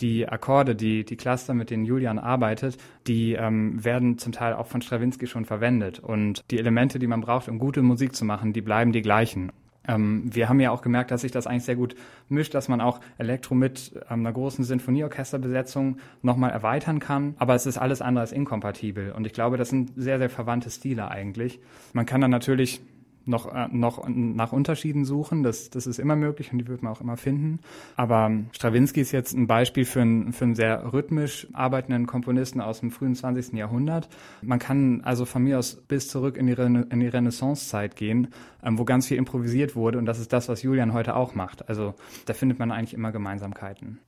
die 0.00 0.28
Akkorde, 0.28 0.74
die, 0.74 1.04
die 1.04 1.16
Cluster, 1.16 1.54
mit 1.54 1.70
denen 1.70 1.84
Julian 1.84 2.18
arbeitet, 2.18 2.78
die 3.06 3.34
ähm, 3.34 3.82
werden 3.84 4.18
zum 4.18 4.32
Teil 4.32 4.54
auch 4.54 4.66
von 4.66 4.82
Stravinsky 4.82 5.26
schon 5.26 5.44
verwendet. 5.44 5.98
Und 5.98 6.44
die 6.50 6.58
Elemente, 6.58 6.98
die 6.98 7.06
man 7.06 7.20
braucht, 7.20 7.48
um 7.48 7.58
gute 7.58 7.82
Musik 7.82 8.14
zu 8.14 8.24
machen, 8.24 8.52
die 8.52 8.62
bleiben 8.62 8.92
die 8.92 9.02
gleichen. 9.02 9.52
Ähm, 9.90 10.22
wir 10.32 10.48
haben 10.48 10.60
ja 10.60 10.70
auch 10.70 10.82
gemerkt, 10.82 11.10
dass 11.10 11.22
sich 11.22 11.32
das 11.32 11.46
eigentlich 11.46 11.64
sehr 11.64 11.76
gut 11.76 11.96
mischt, 12.28 12.54
dass 12.54 12.68
man 12.68 12.80
auch 12.80 13.00
Elektro 13.18 13.54
mit 13.54 13.92
ähm, 14.08 14.20
einer 14.20 14.32
großen 14.32 14.64
Sinfonieorchesterbesetzung 14.64 15.98
nochmal 16.22 16.50
erweitern 16.50 17.00
kann. 17.00 17.34
Aber 17.38 17.54
es 17.54 17.66
ist 17.66 17.78
alles 17.78 18.00
andere 18.00 18.22
als 18.22 18.32
inkompatibel. 18.32 19.12
Und 19.12 19.26
ich 19.26 19.32
glaube, 19.32 19.56
das 19.56 19.70
sind 19.70 19.92
sehr, 19.96 20.18
sehr 20.18 20.30
verwandte 20.30 20.70
Stile 20.70 21.10
eigentlich. 21.10 21.60
Man 21.92 22.06
kann 22.06 22.20
dann 22.20 22.30
natürlich 22.30 22.80
noch, 23.24 23.54
äh, 23.54 23.68
noch 23.70 24.06
nach 24.08 24.52
Unterschieden 24.52 25.04
suchen. 25.04 25.42
Das, 25.42 25.70
das 25.70 25.86
ist 25.86 25.98
immer 25.98 26.16
möglich 26.16 26.52
und 26.52 26.58
die 26.58 26.68
wird 26.68 26.82
man 26.82 26.92
auch 26.92 27.00
immer 27.00 27.16
finden. 27.16 27.60
Aber 27.96 28.30
Stravinsky 28.52 29.00
ist 29.00 29.12
jetzt 29.12 29.32
ein 29.32 29.46
Beispiel 29.46 29.84
für 29.84 30.02
einen, 30.02 30.32
für 30.32 30.44
einen 30.44 30.54
sehr 30.54 30.92
rhythmisch 30.92 31.46
arbeitenden 31.52 32.06
Komponisten 32.06 32.60
aus 32.60 32.80
dem 32.80 32.90
frühen 32.90 33.14
20. 33.14 33.54
Jahrhundert. 33.54 34.08
Man 34.42 34.58
kann 34.58 35.02
also 35.02 35.24
von 35.24 35.42
mir 35.42 35.58
aus 35.58 35.76
bis 35.76 36.08
zurück 36.08 36.36
in 36.36 36.46
die, 36.46 36.52
Rena 36.52 36.82
die 36.84 37.08
Renaissance-Zeit 37.08 37.96
gehen, 37.96 38.28
ähm, 38.62 38.78
wo 38.78 38.84
ganz 38.84 39.06
viel 39.06 39.16
improvisiert 39.16 39.76
wurde 39.76 39.98
und 39.98 40.06
das 40.06 40.18
ist 40.18 40.32
das, 40.32 40.48
was 40.48 40.62
Julian 40.62 40.92
heute 40.92 41.16
auch 41.16 41.34
macht. 41.34 41.68
Also 41.68 41.94
da 42.26 42.34
findet 42.34 42.58
man 42.58 42.70
eigentlich 42.70 42.94
immer 42.94 43.12
Gemeinsamkeiten. 43.12 43.98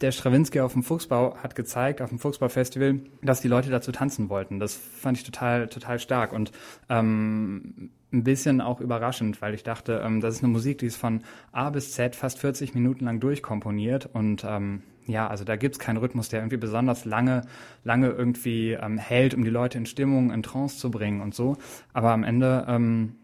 Der 0.00 0.12
Strawinski 0.12 0.60
auf 0.60 0.74
dem 0.74 0.82
Fuchsbau 0.82 1.36
hat 1.38 1.54
gezeigt, 1.54 2.02
auf 2.02 2.10
dem 2.10 2.18
Fuchsbau-Festival, 2.18 3.00
dass 3.22 3.40
die 3.40 3.48
Leute 3.48 3.70
dazu 3.70 3.92
tanzen 3.92 4.28
wollten. 4.28 4.60
Das 4.60 4.74
fand 4.74 5.16
ich 5.16 5.24
total, 5.24 5.68
total 5.68 5.98
stark 5.98 6.32
und 6.32 6.52
ähm, 6.88 7.90
ein 8.12 8.24
bisschen 8.24 8.60
auch 8.60 8.80
überraschend, 8.80 9.40
weil 9.42 9.54
ich 9.54 9.62
dachte, 9.62 10.02
ähm, 10.04 10.20
das 10.20 10.36
ist 10.36 10.44
eine 10.44 10.52
Musik, 10.52 10.78
die 10.78 10.86
ist 10.86 10.96
von 10.96 11.22
A 11.52 11.70
bis 11.70 11.92
Z 11.92 12.14
fast 12.14 12.38
40 12.38 12.74
Minuten 12.74 13.04
lang 13.04 13.20
durchkomponiert 13.20 14.06
und 14.12 14.44
ähm, 14.44 14.82
ja, 15.06 15.28
also 15.28 15.44
da 15.44 15.56
gibt's 15.56 15.78
keinen 15.78 15.98
Rhythmus, 15.98 16.28
der 16.28 16.40
irgendwie 16.40 16.56
besonders 16.56 17.04
lange, 17.04 17.42
lange 17.84 18.08
irgendwie 18.08 18.72
ähm, 18.72 18.98
hält, 18.98 19.34
um 19.34 19.44
die 19.44 19.50
Leute 19.50 19.78
in 19.78 19.86
Stimmung, 19.86 20.32
in 20.32 20.42
Trance 20.42 20.78
zu 20.78 20.90
bringen 20.90 21.20
und 21.20 21.34
so. 21.34 21.56
Aber 21.92 22.10
am 22.10 22.24
Ende, 22.24 22.66
ähm, 22.68 23.14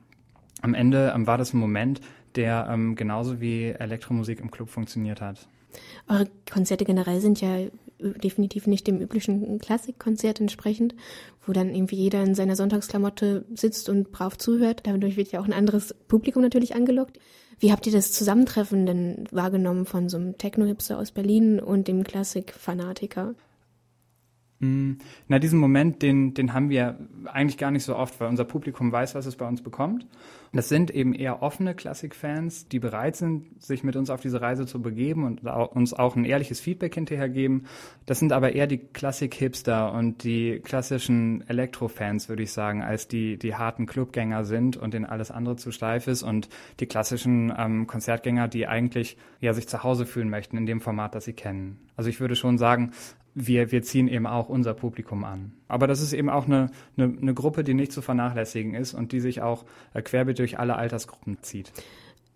am 0.62 0.74
Ende 0.74 1.12
ähm, 1.14 1.26
war 1.26 1.38
das 1.38 1.52
ein 1.52 1.58
Moment, 1.58 2.00
der 2.36 2.68
ähm, 2.70 2.94
genauso 2.94 3.40
wie 3.40 3.70
Elektromusik 3.70 4.40
im 4.40 4.50
Club 4.50 4.68
funktioniert 4.68 5.20
hat. 5.20 5.48
Eure 6.08 6.28
Konzerte 6.50 6.84
generell 6.84 7.20
sind 7.20 7.40
ja 7.40 7.66
definitiv 7.98 8.66
nicht 8.66 8.86
dem 8.86 9.00
üblichen 9.00 9.58
Klassikkonzert 9.58 10.40
entsprechend, 10.40 10.94
wo 11.46 11.52
dann 11.52 11.74
irgendwie 11.74 11.96
jeder 11.96 12.22
in 12.22 12.34
seiner 12.34 12.56
Sonntagsklamotte 12.56 13.44
sitzt 13.54 13.88
und 13.88 14.12
brav 14.12 14.36
zuhört. 14.38 14.80
Dadurch 14.84 15.16
wird 15.16 15.32
ja 15.32 15.40
auch 15.40 15.46
ein 15.46 15.52
anderes 15.52 15.94
Publikum 16.08 16.42
natürlich 16.42 16.74
angelockt. 16.74 17.18
Wie 17.58 17.70
habt 17.70 17.86
ihr 17.86 17.92
das 17.92 18.12
Zusammentreffen 18.12 18.86
denn 18.86 19.24
wahrgenommen 19.30 19.86
von 19.86 20.08
so 20.08 20.16
einem 20.16 20.36
Techno-Hipster 20.36 20.98
aus 20.98 21.12
Berlin 21.12 21.60
und 21.60 21.86
dem 21.86 22.02
Klassik-Fanatiker? 22.02 23.34
Mm, 24.62 24.98
na, 25.26 25.40
diesen 25.40 25.58
Moment, 25.58 26.02
den, 26.02 26.34
den 26.34 26.54
haben 26.54 26.70
wir 26.70 26.96
eigentlich 27.26 27.58
gar 27.58 27.72
nicht 27.72 27.82
so 27.82 27.96
oft, 27.96 28.20
weil 28.20 28.28
unser 28.28 28.44
Publikum 28.44 28.92
weiß, 28.92 29.16
was 29.16 29.26
es 29.26 29.34
bei 29.34 29.46
uns 29.46 29.60
bekommt. 29.60 30.06
Das 30.52 30.68
sind 30.68 30.90
eben 30.90 31.14
eher 31.14 31.42
offene 31.42 31.74
Klassikfans, 31.74 32.68
die 32.68 32.78
bereit 32.78 33.16
sind, 33.16 33.60
sich 33.60 33.82
mit 33.82 33.96
uns 33.96 34.08
auf 34.08 34.20
diese 34.20 34.40
Reise 34.40 34.66
zu 34.66 34.80
begeben 34.80 35.24
und 35.24 35.44
uns 35.44 35.94
auch 35.94 36.14
ein 36.14 36.24
ehrliches 36.24 36.60
Feedback 36.60 36.94
hinterhergeben. 36.94 37.66
Das 38.06 38.20
sind 38.20 38.32
aber 38.32 38.52
eher 38.52 38.66
die 38.66 38.78
Klassik-Hipster 38.78 39.92
und 39.92 40.22
die 40.22 40.60
klassischen 40.62 41.42
Elektro-Fans, 41.48 42.28
würde 42.28 42.44
ich 42.44 42.52
sagen, 42.52 42.82
als 42.82 43.08
die, 43.08 43.38
die 43.38 43.56
harten 43.56 43.86
Clubgänger 43.86 44.44
sind 44.44 44.76
und 44.76 44.94
denen 44.94 45.06
alles 45.06 45.30
andere 45.30 45.56
zu 45.56 45.72
steif 45.72 46.06
ist 46.06 46.22
und 46.22 46.48
die 46.78 46.86
klassischen 46.86 47.52
ähm, 47.56 47.86
Konzertgänger, 47.88 48.46
die 48.46 48.68
eigentlich 48.68 49.16
ja 49.40 49.54
sich 49.54 49.66
zu 49.66 49.82
Hause 49.82 50.06
fühlen 50.06 50.30
möchten 50.30 50.56
in 50.56 50.66
dem 50.66 50.80
Format, 50.80 51.14
das 51.14 51.24
sie 51.24 51.32
kennen. 51.32 51.78
Also 51.96 52.10
ich 52.10 52.20
würde 52.20 52.36
schon 52.36 52.58
sagen, 52.58 52.92
wir, 53.34 53.72
wir 53.72 53.82
ziehen 53.82 54.08
eben 54.08 54.26
auch 54.26 54.48
unser 54.48 54.74
Publikum 54.74 55.24
an. 55.24 55.52
Aber 55.68 55.86
das 55.86 56.00
ist 56.00 56.12
eben 56.12 56.28
auch 56.28 56.46
eine, 56.46 56.70
eine, 56.96 57.16
eine 57.20 57.34
Gruppe, 57.34 57.64
die 57.64 57.74
nicht 57.74 57.92
zu 57.92 58.02
vernachlässigen 58.02 58.74
ist 58.74 58.94
und 58.94 59.12
die 59.12 59.20
sich 59.20 59.42
auch 59.42 59.64
äh, 59.94 60.02
querbeet 60.02 60.38
durch 60.38 60.58
alle 60.58 60.76
Altersgruppen 60.76 61.38
zieht. 61.42 61.72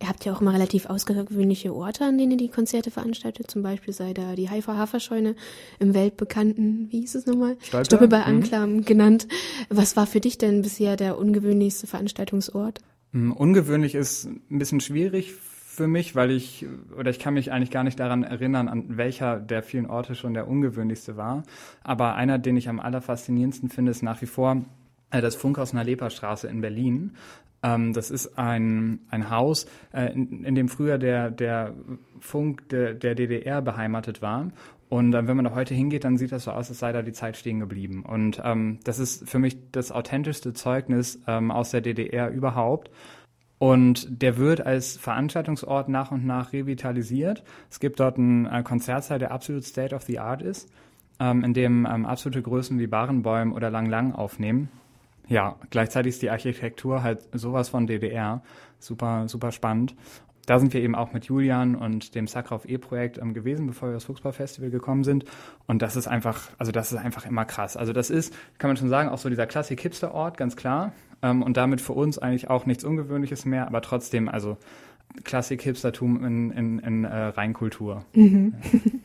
Ihr 0.00 0.08
habt 0.08 0.26
ja 0.26 0.34
auch 0.34 0.42
mal 0.42 0.50
relativ 0.50 0.86
ausgewöhnliche 0.86 1.74
Orte, 1.74 2.04
an 2.04 2.18
denen 2.18 2.32
ihr 2.32 2.36
die 2.36 2.48
Konzerte 2.48 2.90
veranstaltet. 2.90 3.50
Zum 3.50 3.62
Beispiel 3.62 3.94
sei 3.94 4.12
da 4.12 4.34
die 4.34 4.50
Haifa 4.50 4.76
Haferscheune 4.76 5.36
im 5.78 5.94
weltbekannten, 5.94 6.88
wie 6.90 7.00
hieß 7.00 7.14
es 7.14 7.26
nochmal? 7.26 7.56
Stolpe, 7.62 7.86
Stoppe 7.86 8.08
bei 8.08 8.18
mhm. 8.18 8.24
Anklam 8.24 8.72
mhm. 8.72 8.84
genannt. 8.84 9.26
Was 9.70 9.96
war 9.96 10.06
für 10.06 10.20
dich 10.20 10.36
denn 10.36 10.60
bisher 10.60 10.96
der 10.96 11.16
ungewöhnlichste 11.16 11.86
Veranstaltungsort? 11.86 12.80
Mm, 13.12 13.32
ungewöhnlich 13.32 13.94
ist 13.94 14.26
ein 14.26 14.58
bisschen 14.58 14.80
schwierig 14.80 15.32
für 15.76 15.86
mich, 15.86 16.14
weil 16.16 16.30
ich, 16.30 16.66
oder 16.98 17.10
ich 17.10 17.18
kann 17.18 17.34
mich 17.34 17.52
eigentlich 17.52 17.70
gar 17.70 17.84
nicht 17.84 18.00
daran 18.00 18.22
erinnern, 18.22 18.68
an 18.68 18.96
welcher 18.96 19.38
der 19.38 19.62
vielen 19.62 19.86
Orte 19.86 20.14
schon 20.14 20.32
der 20.32 20.48
ungewöhnlichste 20.48 21.16
war. 21.16 21.42
Aber 21.82 22.14
einer, 22.14 22.38
den 22.38 22.56
ich 22.56 22.68
am 22.68 22.80
allerfaszinierendsten 22.80 23.68
finde, 23.68 23.90
ist 23.90 24.02
nach 24.02 24.22
wie 24.22 24.26
vor 24.26 24.64
äh, 25.10 25.20
das 25.20 25.36
Funkhaus 25.36 25.72
in 25.72 25.76
der 25.76 25.84
Leperstraße 25.84 26.48
in 26.48 26.62
Berlin. 26.62 27.12
Ähm, 27.62 27.92
das 27.92 28.10
ist 28.10 28.38
ein, 28.38 29.00
ein 29.10 29.30
Haus, 29.30 29.66
äh, 29.92 30.12
in, 30.12 30.44
in, 30.44 30.54
dem 30.54 30.68
früher 30.68 30.98
der, 30.98 31.30
der 31.30 31.74
Funk 32.20 32.68
de, 32.70 32.94
der 32.94 33.14
DDR 33.14 33.60
beheimatet 33.60 34.22
war. 34.22 34.50
Und 34.88 35.14
äh, 35.14 35.26
wenn 35.26 35.36
man 35.36 35.44
da 35.44 35.54
heute 35.54 35.74
hingeht, 35.74 36.04
dann 36.04 36.16
sieht 36.16 36.32
das 36.32 36.44
so 36.44 36.52
aus, 36.52 36.70
als 36.70 36.78
sei 36.78 36.92
da 36.92 37.02
die 37.02 37.12
Zeit 37.12 37.36
stehen 37.36 37.60
geblieben. 37.60 38.02
Und 38.02 38.40
ähm, 38.44 38.78
das 38.84 38.98
ist 38.98 39.28
für 39.28 39.38
mich 39.38 39.58
das 39.72 39.92
authentischste 39.92 40.54
Zeugnis 40.54 41.20
ähm, 41.26 41.50
aus 41.50 41.70
der 41.70 41.82
DDR 41.82 42.30
überhaupt. 42.30 42.90
Und 43.58 44.22
der 44.22 44.36
wird 44.36 44.64
als 44.66 44.98
Veranstaltungsort 44.98 45.88
nach 45.88 46.10
und 46.10 46.26
nach 46.26 46.52
revitalisiert. 46.52 47.42
Es 47.70 47.80
gibt 47.80 48.00
dort 48.00 48.18
einen 48.18 48.46
äh, 48.46 48.62
Konzertsaal, 48.62 49.18
der 49.18 49.30
absolut 49.30 49.64
State 49.64 49.94
of 49.94 50.02
the 50.02 50.18
Art 50.18 50.42
ist, 50.42 50.70
ähm, 51.18 51.42
in 51.42 51.54
dem 51.54 51.86
ähm, 51.90 52.04
absolute 52.04 52.42
Größen 52.42 52.78
wie 52.78 52.86
Barenbäum 52.86 53.52
oder 53.52 53.70
Lang 53.70 53.86
Lang 53.86 54.12
aufnehmen. 54.12 54.68
Ja, 55.28 55.56
gleichzeitig 55.70 56.10
ist 56.10 56.22
die 56.22 56.30
Architektur 56.30 57.02
halt 57.02 57.20
sowas 57.32 57.70
von 57.70 57.86
DDR. 57.86 58.42
Super, 58.78 59.26
super 59.26 59.52
spannend 59.52 59.94
da 60.46 60.58
sind 60.58 60.72
wir 60.72 60.80
eben 60.80 60.94
auch 60.94 61.12
mit 61.12 61.26
Julian 61.26 61.74
und 61.74 62.14
dem 62.14 62.26
Sakrov 62.26 62.64
E-Projekt 62.64 63.18
ähm, 63.18 63.34
gewesen, 63.34 63.66
bevor 63.66 63.88
wir 63.88 63.94
das 63.94 64.04
Fuchsbau-Festival 64.04 64.70
gekommen 64.70 65.04
sind. 65.04 65.24
Und 65.66 65.82
das 65.82 65.96
ist 65.96 66.06
einfach, 66.06 66.50
also 66.58 66.72
das 66.72 66.92
ist 66.92 66.98
einfach 66.98 67.26
immer 67.26 67.44
krass. 67.44 67.76
Also 67.76 67.92
das 67.92 68.10
ist, 68.10 68.32
kann 68.58 68.68
man 68.70 68.76
schon 68.76 68.88
sagen, 68.88 69.08
auch 69.08 69.18
so 69.18 69.28
dieser 69.28 69.46
Klassik-Hipster-Ort, 69.46 70.36
ganz 70.36 70.56
klar. 70.56 70.92
Ähm, 71.22 71.42
und 71.42 71.56
damit 71.56 71.80
für 71.80 71.92
uns 71.92 72.18
eigentlich 72.18 72.48
auch 72.48 72.64
nichts 72.64 72.84
Ungewöhnliches 72.84 73.44
mehr, 73.44 73.66
aber 73.66 73.82
trotzdem, 73.82 74.28
also 74.28 74.56
Klassik-Hipstertum 75.24 76.24
in, 76.24 76.50
in, 76.52 76.78
in 76.78 77.04
äh, 77.04 77.14
Reinkultur. 77.16 78.04
Mhm. 78.14 78.54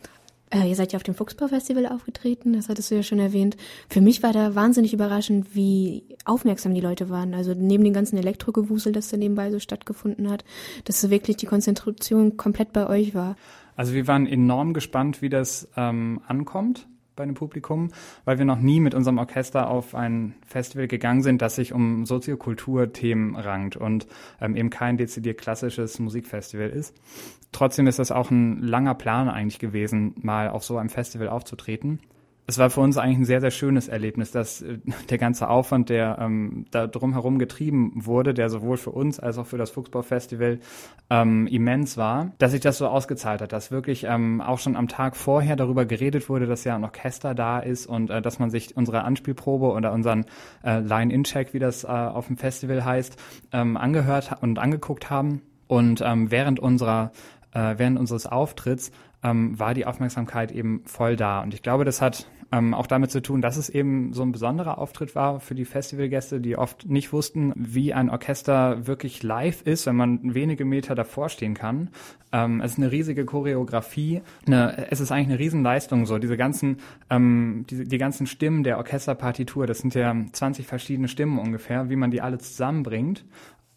Äh, 0.53 0.67
ihr 0.67 0.75
seid 0.75 0.91
ja 0.91 0.98
auf 0.98 1.03
dem 1.03 1.15
Fuchsbau-Festival 1.15 1.88
aufgetreten, 1.88 2.53
das 2.53 2.70
hattest 2.70 2.91
du 2.91 2.96
ja 2.96 3.03
schon 3.03 3.20
erwähnt. 3.20 3.55
Für 3.89 4.01
mich 4.01 4.22
war 4.22 4.34
da 4.34 4.53
wahnsinnig 4.53 4.93
überraschend, 4.93 5.55
wie 5.55 6.03
aufmerksam 6.25 6.74
die 6.74 6.81
Leute 6.81 7.10
waren. 7.10 7.34
Also 7.34 7.53
neben 7.53 7.84
dem 7.84 7.93
ganzen 7.93 8.17
Elektrogewusel, 8.17 8.91
das 8.91 9.08
da 9.08 9.17
nebenbei 9.17 9.50
so 9.50 9.60
stattgefunden 9.60 10.29
hat, 10.29 10.43
dass 10.84 11.00
so 11.00 11.10
wirklich 11.10 11.38
die 11.38 11.46
Konzentration 11.46 12.36
komplett 12.36 12.74
bei 12.74 12.88
euch 12.88 13.15
war. 13.15 13.38
Also 13.77 13.93
wir 13.93 14.08
waren 14.08 14.27
enorm 14.27 14.74
gespannt, 14.74 15.22
wie 15.22 15.29
das 15.29 15.70
ähm, 15.77 16.22
ankommt 16.27 16.88
bei 17.15 17.25
dem 17.25 17.36
Publikum, 17.36 17.91
weil 18.25 18.38
wir 18.38 18.46
noch 18.46 18.60
nie 18.60 18.80
mit 18.80 18.94
unserem 18.94 19.18
Orchester 19.18 19.70
auf 19.70 19.96
ein 19.96 20.36
Festival 20.46 20.88
gegangen 20.88 21.24
sind, 21.24 21.41
das 21.41 21.56
sich 21.56 21.74
um 21.74 22.06
Soziokulturthemen 22.06 23.36
rankt 23.36 23.75
und 23.75 24.08
ähm, 24.39 24.56
eben 24.56 24.70
kein 24.70 24.98
dezidiert 24.98 25.39
klassisches 25.39 26.00
Musikfestival 26.00 26.70
ist. 26.70 26.96
Trotzdem 27.51 27.88
ist 27.88 28.00
das 28.00 28.12
auch 28.12 28.32
ein 28.32 28.62
langer 28.62 28.96
Plan 28.96 29.30
eigentlich 29.30 29.60
gewesen, 29.60 30.15
mal 30.22 30.50
auf 30.50 30.63
so 30.63 30.77
einem 30.77 30.89
Festival 30.89 31.30
aufzutreten 31.30 32.00
es 32.51 32.58
war 32.58 32.70
für 32.70 32.81
uns 32.81 32.98
eigentlich 32.98 33.20
ein 33.20 33.25
sehr, 33.25 33.39
sehr 33.39 33.50
schönes 33.50 33.88
Erlebnis, 33.88 34.31
dass 34.31 34.62
äh, 34.62 34.79
der 35.10 35.17
ganze 35.17 35.50
Aufwand, 35.50 35.89
der 35.89 36.17
ähm, 36.20 36.65
da 36.70 36.86
drumherum 36.86 37.39
getrieben 37.39 37.93
wurde, 37.96 38.34
der 38.34 38.50
sowohl 38.50 38.75
für 38.75 38.89
uns 38.89 39.22
als 39.22 39.38
auch 39.38 39.46
für 39.46 39.58
das 39.58 39.72
Fuchsbau-Festival 39.72 40.60
ähm, 41.10 41.48
immens 41.48 41.96
war, 41.96 42.34
dass 42.39 42.51
sich 42.51 42.60
das 42.60 42.77
so 42.77 42.88
ausgezahlt 42.88 43.41
hat, 43.41 43.53
dass 43.53 43.72
wirklich 43.72 44.03
ähm, 44.03 44.41
auch 44.41 44.60
schon 44.60 44.75
am 44.75 44.89
Tag 44.89 45.15
vorher 45.15 45.55
darüber 45.55 45.86
geredet 45.86 46.27
wurde, 46.27 46.46
dass 46.46 46.65
ja 46.65 46.75
ein 46.75 46.84
Orchester 46.84 47.34
da 47.34 47.60
ist 47.60 47.86
und 47.86 48.10
äh, 48.10 48.22
dass 48.22 48.38
man 48.38 48.50
sich 48.50 48.75
unsere 48.75 49.03
Anspielprobe 49.05 49.72
oder 49.72 49.93
unseren 49.93 50.25
äh, 50.65 50.79
Line-In-Check, 50.79 51.53
wie 51.53 51.60
das 51.60 51.86
äh, 51.86 51.88
auf 51.88 52.27
dem 52.27 52.36
Festival 52.36 52.84
heißt, 52.84 53.15
ähm, 53.53 53.77
angehört 53.77 54.36
und 54.41 54.60
angeguckt 54.60 55.10
haben. 55.10 55.41
Und 55.67 56.01
ähm, 56.05 56.31
während 56.31 56.60
unserer 56.60 57.13
äh, 57.53 57.75
während 57.77 57.98
unseres 57.98 58.25
Auftritts 58.25 58.91
ähm, 59.24 59.58
war 59.60 59.74
die 59.74 59.86
Aufmerksamkeit 59.86 60.51
eben 60.51 60.84
voll 60.86 61.15
da. 61.15 61.41
Und 61.41 61.53
ich 61.53 61.62
glaube, 61.62 61.86
das 61.86 62.01
hat 62.01 62.27
ähm, 62.51 62.74
auch 62.74 62.88
damit 62.88 63.12
zu 63.12 63.22
tun, 63.22 63.41
dass 63.41 63.55
es 63.55 63.70
eben 63.70 64.13
so 64.13 64.24
ein 64.24 64.31
besonderer 64.31 64.77
Auftritt 64.77 65.15
war 65.15 65.39
für 65.39 65.55
die 65.55 65.65
Festivalgäste, 65.65 66.41
die 66.41 66.58
oft 66.58 66.89
nicht 66.89 67.13
wussten, 67.13 67.53
wie 67.55 67.93
ein 67.93 68.10
Orchester 68.10 68.88
wirklich 68.88 69.24
live 69.24 69.62
ist, 69.62 69.86
wenn 69.86 69.96
man 69.96 70.34
wenige 70.34 70.65
Meter 70.65 70.93
davor 70.93 71.29
stehen 71.29 71.53
kann. 71.53 71.89
Ähm, 72.34 72.62
es 72.62 72.74
ist 72.74 72.77
eine 72.77 72.91
riesige 72.91 73.25
Choreografie. 73.25 74.22
Eine, 74.46 74.91
es 74.91 75.00
ist 75.00 75.12
eigentlich 75.12 75.29
eine 75.29 75.39
Riesenleistung, 75.39 76.05
so 76.05 76.17
diese 76.17 76.36
ganzen, 76.36 76.77
ähm, 77.10 77.65
die, 77.70 77.88
die 77.88 77.98
ganzen 77.98 78.27
Stimmen 78.27 78.63
der 78.63 78.77
Orchesterpartitur, 78.77 79.65
das 79.65 79.79
sind 79.79 79.96
ja 79.96 80.13
20 80.31 80.67
verschiedene 80.67 81.08
Stimmen 81.08 81.39
ungefähr, 81.39 81.89
wie 81.89 81.96
man 81.96 82.12
die 82.12 82.22
alle 82.22 82.38
zusammenbringt. 82.38 83.24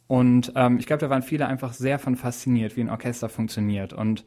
Und 0.07 0.53
ähm, 0.55 0.79
ich 0.79 0.87
glaube, 0.87 1.01
da 1.01 1.11
waren 1.11 1.23
viele 1.23 1.47
einfach 1.47 1.73
sehr 1.73 1.99
von 1.99 2.17
fasziniert, 2.17 2.77
wie 2.77 2.83
ein 2.83 2.91
Orchester 2.91 3.29
funktioniert. 3.29 3.93
Und 3.93 4.25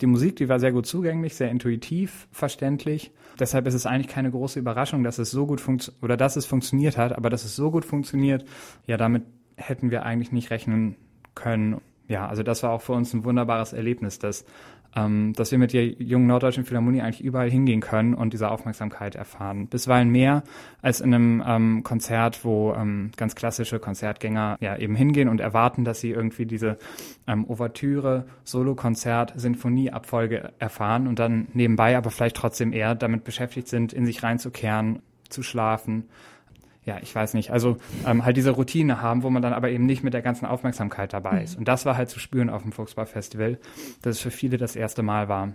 die 0.00 0.06
Musik, 0.06 0.36
die 0.36 0.48
war 0.48 0.58
sehr 0.58 0.72
gut 0.72 0.86
zugänglich, 0.86 1.36
sehr 1.36 1.50
intuitiv, 1.50 2.26
verständlich. 2.32 3.12
Deshalb 3.40 3.66
ist 3.66 3.74
es 3.74 3.86
eigentlich 3.86 4.08
keine 4.08 4.30
große 4.30 4.58
Überraschung, 4.58 5.02
dass 5.02 5.18
es 5.18 5.30
so 5.30 5.46
gut 5.46 5.60
funktioniert 5.60 6.02
oder 6.02 6.16
dass 6.16 6.36
es 6.36 6.46
funktioniert 6.46 6.96
hat, 6.96 7.16
aber 7.16 7.30
dass 7.30 7.44
es 7.44 7.56
so 7.56 7.70
gut 7.70 7.84
funktioniert, 7.84 8.44
ja, 8.86 8.96
damit 8.96 9.24
hätten 9.56 9.90
wir 9.90 10.04
eigentlich 10.04 10.30
nicht 10.30 10.50
rechnen 10.50 10.96
können. 11.34 11.80
Ja, 12.06 12.28
also 12.28 12.42
das 12.42 12.62
war 12.62 12.70
auch 12.70 12.82
für 12.82 12.92
uns 12.92 13.14
ein 13.14 13.24
wunderbares 13.24 13.72
Erlebnis, 13.72 14.18
dass 14.18 14.44
ähm, 14.96 15.32
dass 15.34 15.50
wir 15.50 15.58
mit 15.58 15.72
der 15.72 15.86
jungen 15.86 16.26
Norddeutschen 16.26 16.64
Philharmonie 16.64 17.00
eigentlich 17.00 17.22
überall 17.22 17.50
hingehen 17.50 17.80
können 17.80 18.14
und 18.14 18.32
diese 18.32 18.50
Aufmerksamkeit 18.50 19.14
erfahren. 19.14 19.68
Bisweilen 19.68 20.10
mehr 20.10 20.42
als 20.82 21.00
in 21.00 21.14
einem 21.14 21.42
ähm, 21.46 21.82
Konzert, 21.82 22.44
wo 22.44 22.74
ähm, 22.74 23.10
ganz 23.16 23.34
klassische 23.34 23.78
Konzertgänger 23.78 24.56
ja 24.60 24.76
eben 24.76 24.94
hingehen 24.94 25.28
und 25.28 25.40
erwarten, 25.40 25.84
dass 25.84 26.00
sie 26.00 26.10
irgendwie 26.10 26.46
diese 26.46 26.78
ähm, 27.26 27.48
Ouvertüre, 27.48 28.26
Solokonzert, 28.44 29.32
Sinfonieabfolge 29.36 30.52
erfahren 30.58 31.06
und 31.06 31.18
dann 31.18 31.48
nebenbei 31.54 31.96
aber 31.96 32.10
vielleicht 32.10 32.36
trotzdem 32.36 32.72
eher 32.72 32.94
damit 32.94 33.24
beschäftigt 33.24 33.68
sind, 33.68 33.92
in 33.92 34.06
sich 34.06 34.22
reinzukehren, 34.22 35.00
zu 35.28 35.42
schlafen 35.42 36.08
ja, 36.90 36.98
ich 37.00 37.14
weiß 37.14 37.34
nicht, 37.34 37.52
also 37.52 37.76
ähm, 38.04 38.24
halt 38.24 38.36
diese 38.36 38.50
Routine 38.50 39.00
haben, 39.00 39.22
wo 39.22 39.30
man 39.30 39.42
dann 39.42 39.52
aber 39.52 39.70
eben 39.70 39.86
nicht 39.86 40.02
mit 40.02 40.12
der 40.12 40.22
ganzen 40.22 40.44
Aufmerksamkeit 40.44 41.12
dabei 41.12 41.44
ist. 41.44 41.54
Mhm. 41.54 41.60
Und 41.60 41.68
das 41.68 41.86
war 41.86 41.96
halt 41.96 42.10
zu 42.10 42.18
spüren 42.18 42.50
auf 42.50 42.62
dem 42.62 42.72
Fuchsball-Festival, 42.72 43.58
dass 44.02 44.16
es 44.16 44.20
für 44.20 44.32
viele 44.32 44.56
das 44.56 44.74
erste 44.74 45.04
Mal 45.04 45.28
war. 45.28 45.52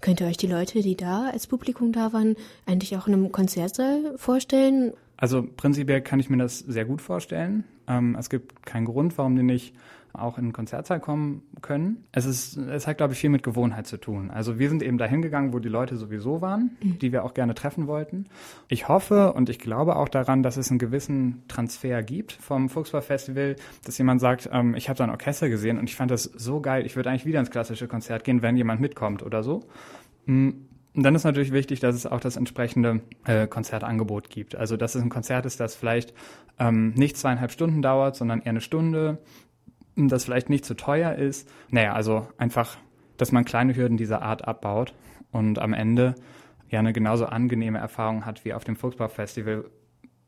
Könnt 0.00 0.20
ihr 0.20 0.28
euch 0.28 0.36
die 0.36 0.46
Leute, 0.46 0.82
die 0.82 0.96
da 0.96 1.30
als 1.32 1.48
Publikum 1.48 1.90
da 1.90 2.12
waren, 2.12 2.36
eigentlich 2.64 2.96
auch 2.96 3.08
in 3.08 3.14
einem 3.14 3.32
Konzertsaal 3.32 4.14
vorstellen? 4.16 4.92
Also 5.16 5.44
prinzipiell 5.44 6.00
kann 6.00 6.20
ich 6.20 6.30
mir 6.30 6.36
das 6.36 6.60
sehr 6.60 6.84
gut 6.84 7.02
vorstellen. 7.02 7.64
Ähm, 7.88 8.16
es 8.16 8.30
gibt 8.30 8.64
keinen 8.64 8.84
Grund, 8.84 9.18
warum 9.18 9.34
die 9.34 9.42
nicht 9.42 9.74
auch 10.16 10.38
in 10.38 10.46
den 10.46 10.52
Konzertsaal 10.52 11.00
kommen 11.00 11.42
können. 11.60 12.04
Es 12.12 12.24
ist, 12.24 12.56
es 12.56 12.86
hat, 12.86 12.96
glaube 12.96 13.12
ich, 13.12 13.18
viel 13.18 13.30
mit 13.30 13.42
Gewohnheit 13.42 13.86
zu 13.86 13.96
tun. 13.96 14.30
Also 14.30 14.58
wir 14.58 14.68
sind 14.68 14.82
eben 14.82 14.98
dahin 14.98 15.22
gegangen, 15.22 15.52
wo 15.52 15.58
die 15.58 15.68
Leute 15.68 15.96
sowieso 15.96 16.40
waren, 16.40 16.76
mhm. 16.82 16.98
die 16.98 17.12
wir 17.12 17.24
auch 17.24 17.34
gerne 17.34 17.54
treffen 17.54 17.86
wollten. 17.86 18.26
Ich 18.68 18.88
hoffe 18.88 19.32
und 19.32 19.48
ich 19.48 19.58
glaube 19.58 19.96
auch 19.96 20.08
daran, 20.08 20.42
dass 20.42 20.56
es 20.56 20.70
einen 20.70 20.78
gewissen 20.78 21.42
Transfer 21.48 22.02
gibt 22.02 22.32
vom 22.32 22.68
Fuchsball-Festival, 22.68 23.56
dass 23.84 23.98
jemand 23.98 24.20
sagt, 24.20 24.48
ähm, 24.52 24.74
ich 24.74 24.88
habe 24.88 24.98
da 24.98 25.04
ein 25.04 25.10
Orchester 25.10 25.48
gesehen 25.48 25.78
und 25.78 25.88
ich 25.88 25.96
fand 25.96 26.10
das 26.10 26.24
so 26.24 26.60
geil, 26.60 26.86
ich 26.86 26.96
würde 26.96 27.10
eigentlich 27.10 27.26
wieder 27.26 27.40
ins 27.40 27.50
klassische 27.50 27.88
Konzert 27.88 28.24
gehen, 28.24 28.42
wenn 28.42 28.56
jemand 28.56 28.80
mitkommt 28.80 29.22
oder 29.22 29.42
so. 29.42 29.64
Mhm. 30.26 30.66
Und 30.96 31.02
dann 31.02 31.14
ist 31.14 31.24
natürlich 31.24 31.52
wichtig, 31.52 31.80
dass 31.80 31.94
es 31.94 32.06
auch 32.06 32.20
das 32.20 32.36
entsprechende 32.36 33.02
äh, 33.26 33.46
Konzertangebot 33.46 34.30
gibt. 34.30 34.56
Also 34.56 34.78
dass 34.78 34.94
es 34.94 35.02
ein 35.02 35.10
Konzert 35.10 35.44
ist, 35.44 35.60
das 35.60 35.74
vielleicht 35.74 36.14
ähm, 36.58 36.94
nicht 36.96 37.18
zweieinhalb 37.18 37.52
Stunden 37.52 37.82
dauert, 37.82 38.16
sondern 38.16 38.40
eher 38.40 38.50
eine 38.50 38.62
Stunde, 38.62 39.18
das 39.96 40.24
vielleicht 40.24 40.50
nicht 40.50 40.64
zu 40.64 40.74
teuer 40.74 41.14
ist. 41.14 41.48
Naja, 41.70 41.94
also 41.94 42.28
einfach, 42.38 42.76
dass 43.16 43.32
man 43.32 43.44
kleine 43.44 43.74
Hürden 43.74 43.96
dieser 43.96 44.22
Art 44.22 44.46
abbaut 44.46 44.94
und 45.32 45.58
am 45.58 45.72
Ende 45.72 46.14
ja 46.68 46.78
eine 46.78 46.92
genauso 46.92 47.26
angenehme 47.26 47.78
Erfahrung 47.78 48.26
hat 48.26 48.44
wie 48.44 48.52
auf 48.52 48.64
dem 48.64 48.76
Fuchsbau-Festival, 48.76 49.70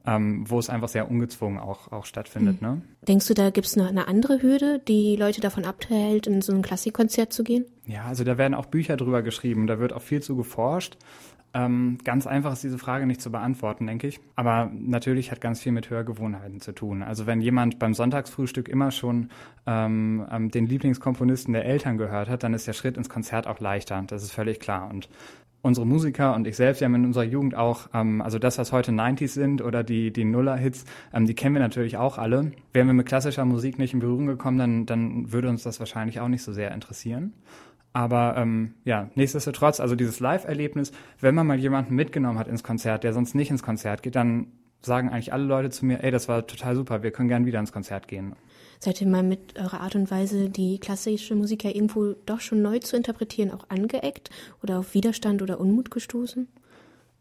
ähm, 0.06 0.44
wo 0.48 0.58
es 0.58 0.70
einfach 0.70 0.88
sehr 0.88 1.10
ungezwungen 1.10 1.58
auch, 1.58 1.92
auch 1.92 2.06
stattfindet. 2.06 2.62
Mhm. 2.62 2.68
Ne? 2.68 2.82
Denkst 3.06 3.26
du, 3.26 3.34
da 3.34 3.50
gibt 3.50 3.66
es 3.66 3.76
noch 3.76 3.88
eine 3.88 4.08
andere 4.08 4.42
Hürde, 4.42 4.80
die 4.86 5.16
Leute 5.16 5.40
davon 5.40 5.64
abhält, 5.64 6.26
in 6.26 6.40
so 6.40 6.52
ein 6.52 6.62
Klassikkonzert 6.62 7.32
zu 7.32 7.44
gehen? 7.44 7.66
Ja, 7.86 8.04
also 8.04 8.24
da 8.24 8.38
werden 8.38 8.54
auch 8.54 8.66
Bücher 8.66 8.96
drüber 8.96 9.22
geschrieben, 9.22 9.66
da 9.66 9.78
wird 9.78 9.92
auch 9.92 10.02
viel 10.02 10.22
zu 10.22 10.36
geforscht. 10.36 10.96
Ähm, 11.54 11.98
ganz 12.04 12.26
einfach 12.26 12.52
ist 12.52 12.62
diese 12.62 12.78
Frage 12.78 13.06
nicht 13.06 13.22
zu 13.22 13.32
beantworten, 13.32 13.86
denke 13.86 14.06
ich. 14.06 14.20
Aber 14.36 14.70
natürlich 14.72 15.30
hat 15.30 15.40
ganz 15.40 15.60
viel 15.60 15.72
mit 15.72 15.88
Hörgewohnheiten 15.88 16.60
zu 16.60 16.72
tun. 16.72 17.02
Also 17.02 17.26
wenn 17.26 17.40
jemand 17.40 17.78
beim 17.78 17.94
Sonntagsfrühstück 17.94 18.68
immer 18.68 18.90
schon 18.90 19.30
ähm, 19.66 20.26
ähm, 20.30 20.50
den 20.50 20.66
Lieblingskomponisten 20.66 21.54
der 21.54 21.64
Eltern 21.64 21.96
gehört 21.96 22.28
hat, 22.28 22.42
dann 22.42 22.54
ist 22.54 22.66
der 22.66 22.74
Schritt 22.74 22.96
ins 22.96 23.08
Konzert 23.08 23.46
auch 23.46 23.60
leichter. 23.60 24.02
Das 24.06 24.22
ist 24.22 24.32
völlig 24.32 24.60
klar. 24.60 24.90
Und 24.90 25.08
unsere 25.62 25.86
Musiker 25.86 26.34
und 26.34 26.46
ich 26.46 26.56
selbst, 26.56 26.80
wir 26.80 26.86
haben 26.86 26.94
in 26.94 27.04
unserer 27.06 27.24
Jugend 27.24 27.54
auch, 27.54 27.88
ähm, 27.94 28.20
also 28.22 28.38
das, 28.38 28.58
was 28.58 28.72
heute 28.72 28.92
90s 28.92 29.28
sind 29.28 29.62
oder 29.62 29.82
die, 29.82 30.12
die 30.12 30.24
Nuller-Hits, 30.24 30.84
ähm, 31.12 31.26
die 31.26 31.34
kennen 31.34 31.54
wir 31.54 31.60
natürlich 31.60 31.96
auch 31.96 32.18
alle. 32.18 32.52
Wären 32.72 32.86
wir 32.86 32.94
mit 32.94 33.06
klassischer 33.06 33.44
Musik 33.44 33.78
nicht 33.78 33.94
in 33.94 34.00
Berührung 34.00 34.26
gekommen, 34.26 34.58
dann, 34.58 34.86
dann 34.86 35.32
würde 35.32 35.48
uns 35.48 35.62
das 35.62 35.80
wahrscheinlich 35.80 36.20
auch 36.20 36.28
nicht 36.28 36.42
so 36.42 36.52
sehr 36.52 36.72
interessieren. 36.72 37.32
Aber 37.92 38.36
ähm, 38.36 38.74
ja, 38.84 39.10
nichtsdestotrotz, 39.14 39.80
also 39.80 39.96
dieses 39.96 40.20
Live-Erlebnis, 40.20 40.92
wenn 41.20 41.34
man 41.34 41.46
mal 41.46 41.58
jemanden 41.58 41.94
mitgenommen 41.94 42.38
hat 42.38 42.48
ins 42.48 42.62
Konzert, 42.62 43.04
der 43.04 43.12
sonst 43.12 43.34
nicht 43.34 43.50
ins 43.50 43.62
Konzert 43.62 44.02
geht, 44.02 44.14
dann 44.14 44.48
sagen 44.82 45.08
eigentlich 45.08 45.32
alle 45.32 45.44
Leute 45.44 45.70
zu 45.70 45.84
mir, 45.86 46.02
ey, 46.04 46.10
das 46.10 46.28
war 46.28 46.46
total 46.46 46.76
super, 46.76 47.02
wir 47.02 47.10
können 47.10 47.28
gern 47.28 47.46
wieder 47.46 47.58
ins 47.58 47.72
Konzert 47.72 48.06
gehen. 48.06 48.34
Seid 48.80 49.00
ihr 49.00 49.08
mal 49.08 49.24
mit 49.24 49.58
eurer 49.58 49.80
Art 49.80 49.96
und 49.96 50.10
Weise, 50.10 50.50
die 50.50 50.78
klassische 50.78 51.34
Musik 51.34 51.64
ja 51.64 51.70
irgendwo 51.70 52.14
doch 52.26 52.40
schon 52.40 52.62
neu 52.62 52.78
zu 52.78 52.96
interpretieren, 52.96 53.50
auch 53.50 53.68
angeeckt 53.70 54.30
oder 54.62 54.78
auf 54.78 54.94
Widerstand 54.94 55.42
oder 55.42 55.58
Unmut 55.58 55.90
gestoßen? 55.90 56.46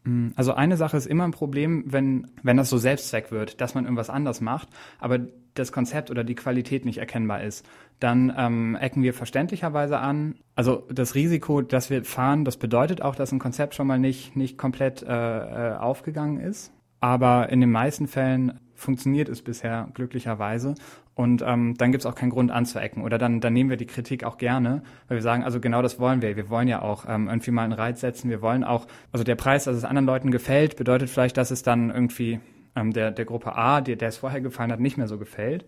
Mm, 0.04 0.28
also 0.36 0.54
eine 0.54 0.76
Sache 0.76 0.96
ist 0.96 1.06
immer 1.06 1.24
ein 1.24 1.32
Problem, 1.32 1.84
wenn, 1.86 2.30
wenn 2.42 2.56
das 2.56 2.70
so 2.70 2.78
Selbstzweck 2.78 3.32
wird, 3.32 3.60
dass 3.60 3.74
man 3.74 3.84
irgendwas 3.84 4.10
anders 4.10 4.40
macht, 4.40 4.68
aber 5.00 5.18
das 5.54 5.72
Konzept 5.72 6.12
oder 6.12 6.22
die 6.22 6.36
Qualität 6.36 6.84
nicht 6.84 6.98
erkennbar 6.98 7.42
ist. 7.42 7.66
Dann 8.00 8.32
ähm, 8.36 8.76
ecken 8.76 9.02
wir 9.02 9.12
verständlicherweise 9.12 9.98
an. 9.98 10.36
Also 10.54 10.86
das 10.90 11.14
Risiko, 11.14 11.62
dass 11.62 11.90
wir 11.90 12.04
fahren, 12.04 12.44
das 12.44 12.56
bedeutet 12.56 13.02
auch, 13.02 13.16
dass 13.16 13.32
ein 13.32 13.38
Konzept 13.38 13.74
schon 13.74 13.86
mal 13.86 13.98
nicht, 13.98 14.36
nicht 14.36 14.56
komplett 14.56 15.02
äh, 15.02 15.06
äh 15.08 15.76
aufgegangen 15.76 16.38
ist. 16.38 16.72
Aber 17.00 17.48
in 17.50 17.60
den 17.60 17.70
meisten 17.70 18.08
Fällen 18.08 18.60
funktioniert 18.74 19.28
es 19.28 19.42
bisher 19.42 19.88
glücklicherweise. 19.94 20.74
Und 21.14 21.42
ähm, 21.44 21.74
dann 21.76 21.90
gibt 21.90 22.02
es 22.02 22.06
auch 22.06 22.14
keinen 22.14 22.30
Grund 22.30 22.52
anzuecken. 22.52 23.02
Oder 23.02 23.18
dann, 23.18 23.40
dann 23.40 23.52
nehmen 23.52 23.70
wir 23.70 23.76
die 23.76 23.86
Kritik 23.86 24.22
auch 24.22 24.38
gerne, 24.38 24.82
weil 25.08 25.16
wir 25.16 25.22
sagen, 25.22 25.42
also 25.42 25.58
genau 25.58 25.82
das 25.82 25.98
wollen 25.98 26.22
wir. 26.22 26.36
Wir 26.36 26.48
wollen 26.48 26.68
ja 26.68 26.80
auch 26.80 27.06
ähm, 27.08 27.26
irgendwie 27.26 27.50
mal 27.50 27.64
einen 27.64 27.72
Reiz 27.72 28.00
setzen. 28.00 28.30
Wir 28.30 28.40
wollen 28.40 28.62
auch, 28.62 28.86
also 29.10 29.24
der 29.24 29.34
Preis, 29.34 29.64
dass 29.64 29.76
es 29.76 29.84
anderen 29.84 30.06
Leuten 30.06 30.30
gefällt, 30.30 30.76
bedeutet 30.76 31.10
vielleicht, 31.10 31.36
dass 31.36 31.50
es 31.50 31.64
dann 31.64 31.90
irgendwie 31.90 32.38
ähm, 32.76 32.92
der, 32.92 33.10
der 33.10 33.24
Gruppe 33.24 33.56
A, 33.56 33.80
der, 33.80 33.96
der 33.96 34.08
es 34.08 34.18
vorher 34.18 34.40
gefallen 34.40 34.72
hat, 34.72 34.80
nicht 34.80 34.96
mehr 34.96 35.08
so 35.08 35.18
gefällt. 35.18 35.64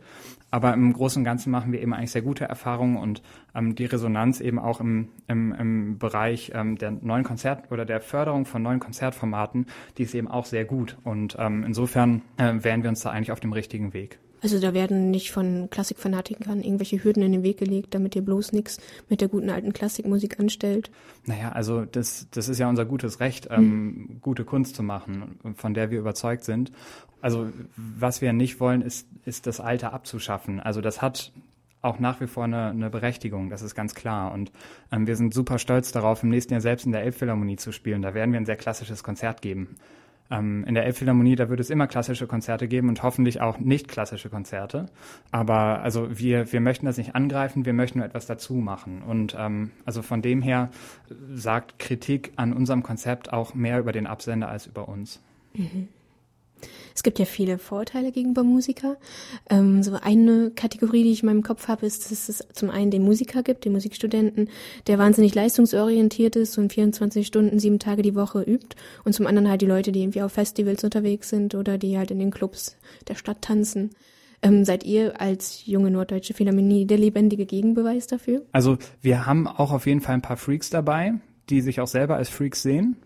Aber 0.50 0.74
im 0.74 0.92
Großen 0.92 1.20
und 1.20 1.24
Ganzen 1.24 1.50
machen 1.50 1.72
wir 1.72 1.80
eben 1.80 1.94
eigentlich 1.94 2.10
sehr 2.10 2.22
gute 2.22 2.44
Erfahrungen 2.44 2.96
und 2.96 3.22
ähm, 3.54 3.74
die 3.74 3.84
Resonanz 3.84 4.40
eben 4.40 4.58
auch 4.58 4.80
im, 4.80 5.08
im, 5.28 5.52
im 5.52 5.98
Bereich 5.98 6.52
ähm, 6.54 6.76
der 6.76 6.90
neuen 6.90 7.24
Konzert- 7.24 7.70
oder 7.70 7.84
der 7.84 8.00
Förderung 8.00 8.46
von 8.46 8.62
neuen 8.62 8.80
Konzertformaten, 8.80 9.66
die 9.98 10.02
ist 10.04 10.14
eben 10.14 10.28
auch 10.28 10.46
sehr 10.46 10.64
gut. 10.64 10.96
Und 11.04 11.36
ähm, 11.38 11.64
insofern 11.64 12.22
äh, 12.36 12.54
wären 12.58 12.82
wir 12.82 12.90
uns 12.90 13.00
da 13.00 13.10
eigentlich 13.10 13.32
auf 13.32 13.40
dem 13.40 13.52
richtigen 13.52 13.92
Weg. 13.92 14.18
Also 14.42 14.58
da 14.58 14.74
werden 14.74 15.10
nicht 15.10 15.32
von 15.32 15.68
Klassikfanatikern 15.70 16.62
irgendwelche 16.62 17.02
Hürden 17.02 17.22
in 17.22 17.32
den 17.32 17.42
Weg 17.42 17.58
gelegt, 17.58 17.94
damit 17.94 18.16
ihr 18.16 18.22
bloß 18.22 18.52
nichts 18.52 18.78
mit 19.08 19.20
der 19.20 19.28
guten 19.28 19.50
alten 19.50 19.72
Klassikmusik 19.72 20.40
anstellt. 20.40 20.90
Naja, 21.26 21.52
also 21.52 21.84
das, 21.84 22.26
das 22.30 22.48
ist 22.48 22.58
ja 22.58 22.68
unser 22.68 22.86
gutes 22.86 23.20
Recht, 23.20 23.48
ähm, 23.50 23.64
mhm. 23.64 24.20
gute 24.20 24.44
Kunst 24.44 24.76
zu 24.76 24.82
machen, 24.82 25.38
von 25.56 25.74
der 25.74 25.90
wir 25.90 25.98
überzeugt 25.98 26.44
sind. 26.44 26.72
Also 27.20 27.48
was 27.76 28.20
wir 28.22 28.32
nicht 28.32 28.60
wollen, 28.60 28.82
ist, 28.82 29.06
ist 29.24 29.46
das 29.46 29.60
Alte 29.60 29.92
abzuschaffen. 29.92 30.60
Also 30.60 30.80
das 30.80 31.02
hat 31.02 31.32
auch 31.82 31.98
nach 31.98 32.20
wie 32.20 32.26
vor 32.26 32.44
eine, 32.44 32.66
eine 32.70 32.90
Berechtigung, 32.90 33.48
das 33.50 33.62
ist 33.62 33.74
ganz 33.74 33.94
klar. 33.94 34.32
Und 34.32 34.52
ähm, 34.92 35.06
wir 35.06 35.16
sind 35.16 35.32
super 35.32 35.58
stolz 35.58 35.92
darauf, 35.92 36.22
im 36.22 36.28
nächsten 36.28 36.52
Jahr 36.52 36.60
selbst 36.60 36.86
in 36.86 36.92
der 36.92 37.02
Elbphilharmonie 37.02 37.56
zu 37.56 37.72
spielen. 37.72 38.02
Da 38.02 38.14
werden 38.14 38.32
wir 38.32 38.40
ein 38.40 38.46
sehr 38.46 38.56
klassisches 38.56 39.02
Konzert 39.02 39.42
geben. 39.42 39.76
Ähm, 40.30 40.64
in 40.64 40.74
der 40.74 40.84
Elbphilharmonie, 40.86 41.34
da 41.34 41.48
wird 41.48 41.60
es 41.60 41.70
immer 41.70 41.86
klassische 41.86 42.26
Konzerte 42.26 42.68
geben 42.68 42.88
und 42.88 43.02
hoffentlich 43.02 43.40
auch 43.40 43.58
nicht 43.58 43.88
klassische 43.88 44.28
Konzerte. 44.30 44.86
Aber 45.30 45.82
also 45.82 46.18
wir, 46.18 46.52
wir 46.52 46.60
möchten 46.60 46.86
das 46.86 46.98
nicht 46.98 47.14
angreifen, 47.14 47.66
wir 47.66 47.72
möchten 47.72 47.98
nur 47.98 48.06
etwas 48.06 48.26
dazu 48.26 48.54
machen. 48.54 49.02
Und 49.02 49.36
ähm, 49.38 49.72
also 49.84 50.02
von 50.02 50.22
dem 50.22 50.42
her 50.42 50.70
sagt 51.32 51.78
Kritik 51.78 52.32
an 52.36 52.52
unserem 52.52 52.82
Konzept 52.82 53.32
auch 53.32 53.54
mehr 53.54 53.80
über 53.80 53.92
den 53.92 54.06
Absender 54.06 54.48
als 54.48 54.66
über 54.66 54.88
uns. 54.88 55.20
Mhm. 55.54 55.88
Es 56.94 57.02
gibt 57.02 57.18
ja 57.18 57.24
viele 57.24 57.58
Vorteile 57.58 58.12
gegenüber 58.12 58.42
Musiker. 58.42 58.96
Ähm, 59.48 59.82
so 59.82 59.94
eine 59.94 60.50
Kategorie, 60.50 61.02
die 61.02 61.12
ich 61.12 61.22
in 61.22 61.26
meinem 61.26 61.42
Kopf 61.42 61.68
habe, 61.68 61.86
ist, 61.86 62.10
dass 62.10 62.28
es 62.28 62.46
zum 62.52 62.70
einen 62.70 62.90
den 62.90 63.02
Musiker 63.02 63.42
gibt, 63.42 63.64
den 63.64 63.72
Musikstudenten, 63.72 64.48
der 64.86 64.98
wahnsinnig 64.98 65.34
leistungsorientiert 65.34 66.36
ist 66.36 66.58
und 66.58 66.72
24 66.72 67.26
Stunden, 67.26 67.58
sieben 67.58 67.78
Tage 67.78 68.02
die 68.02 68.14
Woche 68.14 68.42
übt. 68.42 68.76
Und 69.04 69.14
zum 69.14 69.26
anderen 69.26 69.48
halt 69.48 69.62
die 69.62 69.66
Leute, 69.66 69.92
die 69.92 70.02
irgendwie 70.02 70.22
auf 70.22 70.32
Festivals 70.32 70.84
unterwegs 70.84 71.28
sind 71.28 71.54
oder 71.54 71.78
die 71.78 71.96
halt 71.96 72.10
in 72.10 72.18
den 72.18 72.30
Clubs 72.30 72.76
der 73.08 73.14
Stadt 73.14 73.42
tanzen. 73.42 73.90
Ähm, 74.42 74.64
seid 74.64 74.84
ihr 74.84 75.20
als 75.20 75.66
junge 75.66 75.90
norddeutsche 75.90 76.32
Philharmonie 76.32 76.86
der 76.86 76.98
lebendige 76.98 77.44
Gegenbeweis 77.44 78.06
dafür? 78.06 78.42
Also 78.52 78.78
wir 79.02 79.26
haben 79.26 79.46
auch 79.46 79.70
auf 79.70 79.86
jeden 79.86 80.00
Fall 80.00 80.14
ein 80.14 80.22
paar 80.22 80.38
Freaks 80.38 80.70
dabei, 80.70 81.14
die 81.50 81.60
sich 81.60 81.80
auch 81.80 81.86
selber 81.86 82.16
als 82.16 82.30
Freaks 82.30 82.62
sehen. 82.62 82.96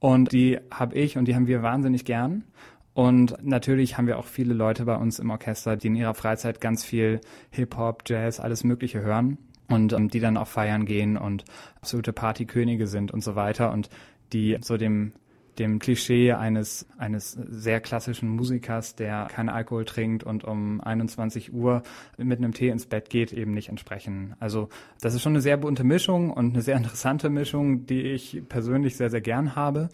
Und 0.00 0.32
die 0.32 0.58
habe 0.70 0.96
ich 0.96 1.18
und 1.18 1.26
die 1.26 1.34
haben 1.34 1.46
wir 1.46 1.62
wahnsinnig 1.62 2.04
gern. 2.04 2.44
Und 2.98 3.36
natürlich 3.44 3.96
haben 3.96 4.08
wir 4.08 4.18
auch 4.18 4.26
viele 4.26 4.54
Leute 4.54 4.84
bei 4.84 4.96
uns 4.96 5.20
im 5.20 5.30
Orchester, 5.30 5.76
die 5.76 5.86
in 5.86 5.94
ihrer 5.94 6.14
Freizeit 6.14 6.60
ganz 6.60 6.84
viel 6.84 7.20
Hip-Hop, 7.52 8.02
Jazz, 8.04 8.40
alles 8.40 8.64
Mögliche 8.64 9.00
hören 9.00 9.38
und 9.68 9.92
ähm, 9.92 10.08
die 10.08 10.18
dann 10.18 10.36
auch 10.36 10.48
feiern 10.48 10.84
gehen 10.84 11.16
und 11.16 11.44
absolute 11.76 12.12
Partykönige 12.12 12.88
sind 12.88 13.12
und 13.12 13.22
so 13.22 13.36
weiter 13.36 13.70
und 13.70 13.88
die 14.32 14.58
so 14.62 14.76
dem 14.76 15.12
dem 15.60 15.78
Klischee 15.78 16.32
eines, 16.32 16.86
eines 16.98 17.32
sehr 17.32 17.80
klassischen 17.80 18.28
Musikers, 18.28 18.94
der 18.94 19.26
keinen 19.26 19.48
Alkohol 19.48 19.84
trinkt 19.84 20.22
und 20.22 20.44
um 20.44 20.80
21 20.80 21.52
Uhr 21.52 21.82
mit 22.16 22.38
einem 22.38 22.52
Tee 22.52 22.68
ins 22.68 22.86
Bett 22.86 23.10
geht, 23.10 23.32
eben 23.32 23.54
nicht 23.54 23.68
entsprechen. 23.68 24.34
Also 24.38 24.68
das 25.00 25.14
ist 25.14 25.22
schon 25.22 25.32
eine 25.32 25.40
sehr 25.40 25.56
bunte 25.56 25.84
Mischung 25.84 26.30
und 26.30 26.54
eine 26.54 26.62
sehr 26.62 26.76
interessante 26.76 27.28
Mischung, 27.28 27.86
die 27.86 28.02
ich 28.02 28.42
persönlich 28.48 28.96
sehr, 28.96 29.10
sehr 29.10 29.20
gern 29.20 29.56
habe. 29.56 29.88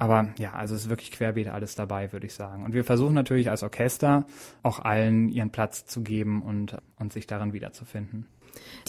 Aber 0.00 0.30
ja, 0.38 0.54
also 0.54 0.74
es 0.74 0.84
ist 0.84 0.88
wirklich 0.88 1.10
querbeet 1.10 1.48
alles 1.48 1.74
dabei, 1.74 2.10
würde 2.10 2.26
ich 2.26 2.32
sagen. 2.32 2.64
Und 2.64 2.72
wir 2.72 2.84
versuchen 2.84 3.12
natürlich 3.12 3.50
als 3.50 3.62
Orchester 3.62 4.24
auch 4.62 4.78
allen 4.78 5.28
ihren 5.28 5.50
Platz 5.50 5.84
zu 5.84 6.00
geben 6.00 6.40
und, 6.40 6.78
und 6.98 7.12
sich 7.12 7.26
darin 7.26 7.52
wiederzufinden. 7.52 8.26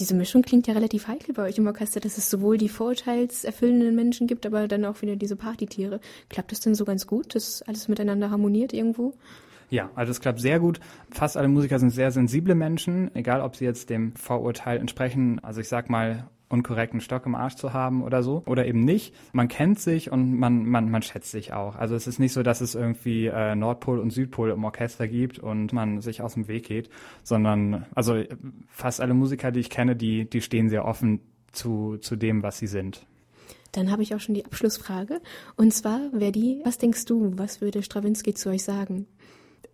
Diese 0.00 0.14
Mischung 0.14 0.40
klingt 0.40 0.66
ja 0.66 0.72
relativ 0.72 1.08
heikel 1.08 1.34
bei 1.34 1.42
euch 1.42 1.58
im 1.58 1.66
Orchester, 1.66 2.00
dass 2.00 2.16
es 2.16 2.30
sowohl 2.30 2.56
die 2.56 2.70
vorurteilserfüllenden 2.70 3.94
Menschen 3.94 4.26
gibt, 4.26 4.46
aber 4.46 4.66
dann 4.68 4.86
auch 4.86 5.02
wieder 5.02 5.16
diese 5.16 5.36
Partytiere. 5.36 6.00
Klappt 6.30 6.50
das 6.50 6.60
denn 6.60 6.74
so 6.74 6.86
ganz 6.86 7.06
gut, 7.06 7.34
dass 7.34 7.60
alles 7.60 7.88
miteinander 7.88 8.30
harmoniert 8.30 8.72
irgendwo? 8.72 9.12
Ja, 9.68 9.90
also 9.94 10.12
es 10.12 10.20
klappt 10.20 10.40
sehr 10.40 10.60
gut. 10.60 10.80
Fast 11.10 11.36
alle 11.36 11.48
Musiker 11.48 11.78
sind 11.78 11.90
sehr 11.90 12.10
sensible 12.10 12.54
Menschen, 12.54 13.14
egal 13.14 13.42
ob 13.42 13.54
sie 13.54 13.66
jetzt 13.66 13.90
dem 13.90 14.16
Vorurteil 14.16 14.78
entsprechen. 14.78 15.40
Also 15.44 15.60
ich 15.60 15.68
sag 15.68 15.90
mal, 15.90 16.30
unkorrekten 16.52 17.00
Stock 17.00 17.26
im 17.26 17.34
Arsch 17.34 17.56
zu 17.56 17.72
haben 17.72 18.02
oder 18.02 18.22
so 18.22 18.42
oder 18.46 18.66
eben 18.66 18.80
nicht. 18.80 19.14
Man 19.32 19.48
kennt 19.48 19.80
sich 19.80 20.12
und 20.12 20.38
man, 20.38 20.66
man, 20.66 20.90
man 20.90 21.02
schätzt 21.02 21.30
sich 21.30 21.52
auch. 21.52 21.76
Also 21.76 21.94
es 21.94 22.06
ist 22.06 22.18
nicht 22.18 22.32
so, 22.32 22.42
dass 22.42 22.60
es 22.60 22.74
irgendwie 22.74 23.26
äh, 23.26 23.54
Nordpol 23.54 23.98
und 23.98 24.10
Südpol 24.10 24.50
im 24.50 24.64
Orchester 24.64 25.08
gibt 25.08 25.38
und 25.38 25.72
man 25.72 26.00
sich 26.00 26.22
aus 26.22 26.34
dem 26.34 26.48
Weg 26.48 26.66
geht, 26.66 26.90
sondern 27.22 27.86
also 27.94 28.22
fast 28.68 29.00
alle 29.00 29.14
Musiker, 29.14 29.50
die 29.50 29.60
ich 29.60 29.70
kenne, 29.70 29.96
die, 29.96 30.28
die 30.28 30.42
stehen 30.42 30.68
sehr 30.68 30.84
offen 30.84 31.20
zu, 31.52 31.96
zu 31.98 32.16
dem, 32.16 32.42
was 32.42 32.58
sie 32.58 32.66
sind. 32.66 33.06
Dann 33.72 33.90
habe 33.90 34.02
ich 34.02 34.14
auch 34.14 34.20
schon 34.20 34.34
die 34.34 34.44
Abschlussfrage. 34.44 35.20
Und 35.56 35.72
zwar 35.72 36.00
wäre 36.12 36.32
die, 36.32 36.60
was 36.64 36.76
denkst 36.76 37.06
du, 37.06 37.32
was 37.36 37.60
würde 37.60 37.82
Strawinski 37.82 38.34
zu 38.34 38.50
euch 38.50 38.64
sagen? 38.64 39.06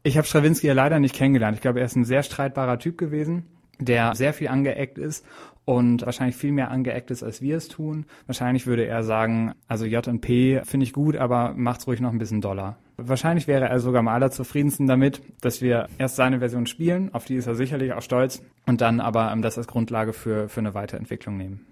Ich 0.05 0.17
habe 0.17 0.27
Strawinski 0.27 0.69
ja 0.69 0.73
leider 0.73 1.01
nicht 1.01 1.15
kennengelernt. 1.15 1.57
Ich 1.57 1.63
glaube, 1.63 1.81
er 1.81 1.87
ist 1.87 1.97
ein 1.97 2.05
sehr 2.05 2.23
streitbarer 2.23 2.79
Typ 2.79 2.97
gewesen, 2.97 3.47
der 3.79 4.15
sehr 4.15 4.33
viel 4.33 4.49
angeeckt 4.49 4.99
ist 4.99 5.25
und 5.65 6.07
wahrscheinlich 6.07 6.37
viel 6.37 6.53
mehr 6.53 6.71
angeeckt 6.71 7.11
ist, 7.11 7.23
als 7.23 7.43
wir 7.43 7.57
es 7.57 7.69
tun. 7.69 8.07
Wahrscheinlich 8.27 8.67
würde 8.67 8.87
er 8.87 9.03
sagen, 9.03 9.53
also 9.67 9.85
J&P 9.85 10.63
finde 10.65 10.85
ich 10.85 10.93
gut, 10.93 11.17
aber 11.17 11.53
macht's 11.55 11.87
ruhig 11.87 12.01
noch 12.01 12.11
ein 12.11 12.19
bisschen 12.19 12.41
doller. 12.41 12.79
Wahrscheinlich 12.97 13.47
wäre 13.47 13.69
er 13.69 13.79
sogar 13.79 14.01
am 14.01 14.09
allerzufriedensten 14.09 14.87
damit, 14.87 15.21
dass 15.41 15.61
wir 15.61 15.89
erst 15.99 16.17
seine 16.17 16.39
Version 16.39 16.67
spielen, 16.67 17.15
auf 17.15 17.27
die 17.27 17.37
ist 17.37 17.47
er 17.47 17.55
sicherlich 17.55 17.93
auch 17.93 18.03
stolz, 18.03 18.43
und 18.67 18.81
dann 18.81 19.01
aber 19.01 19.31
ähm, 19.31 19.43
das 19.43 19.59
als 19.59 19.69
Grundlage 19.69 20.13
für, 20.13 20.49
für 20.49 20.61
eine 20.61 20.75
Weiterentwicklung 20.75 21.37
nehmen. 21.37 21.67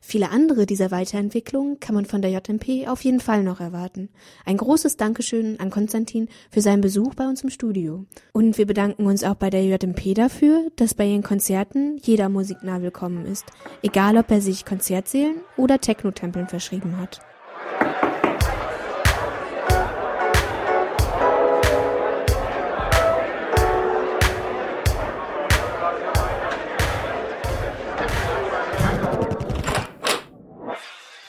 Viele 0.00 0.30
andere 0.30 0.66
dieser 0.66 0.90
Weiterentwicklungen 0.90 1.80
kann 1.80 1.94
man 1.94 2.06
von 2.06 2.22
der 2.22 2.30
JMP 2.30 2.88
auf 2.88 3.02
jeden 3.04 3.20
Fall 3.20 3.42
noch 3.42 3.60
erwarten. 3.60 4.08
Ein 4.44 4.56
großes 4.56 4.96
Dankeschön 4.96 5.58
an 5.60 5.70
Konstantin 5.70 6.28
für 6.50 6.60
seinen 6.60 6.80
Besuch 6.80 7.14
bei 7.14 7.26
uns 7.26 7.42
im 7.42 7.50
Studio. 7.50 8.04
Und 8.32 8.58
wir 8.58 8.66
bedanken 8.66 9.06
uns 9.06 9.24
auch 9.24 9.34
bei 9.34 9.50
der 9.50 9.64
JMP 9.64 10.14
dafür, 10.14 10.70
dass 10.76 10.94
bei 10.94 11.06
ihren 11.06 11.22
Konzerten 11.22 11.98
jeder 12.02 12.28
musiknah 12.28 12.82
willkommen 12.82 13.26
ist, 13.26 13.44
egal 13.82 14.16
ob 14.16 14.30
er 14.30 14.40
sich 14.40 14.64
Konzertsälen 14.64 15.36
oder 15.56 15.80
Technotempeln 15.80 16.48
verschrieben 16.48 16.98
hat. 16.98 17.20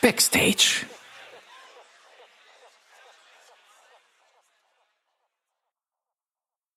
Backstage. 0.03 0.92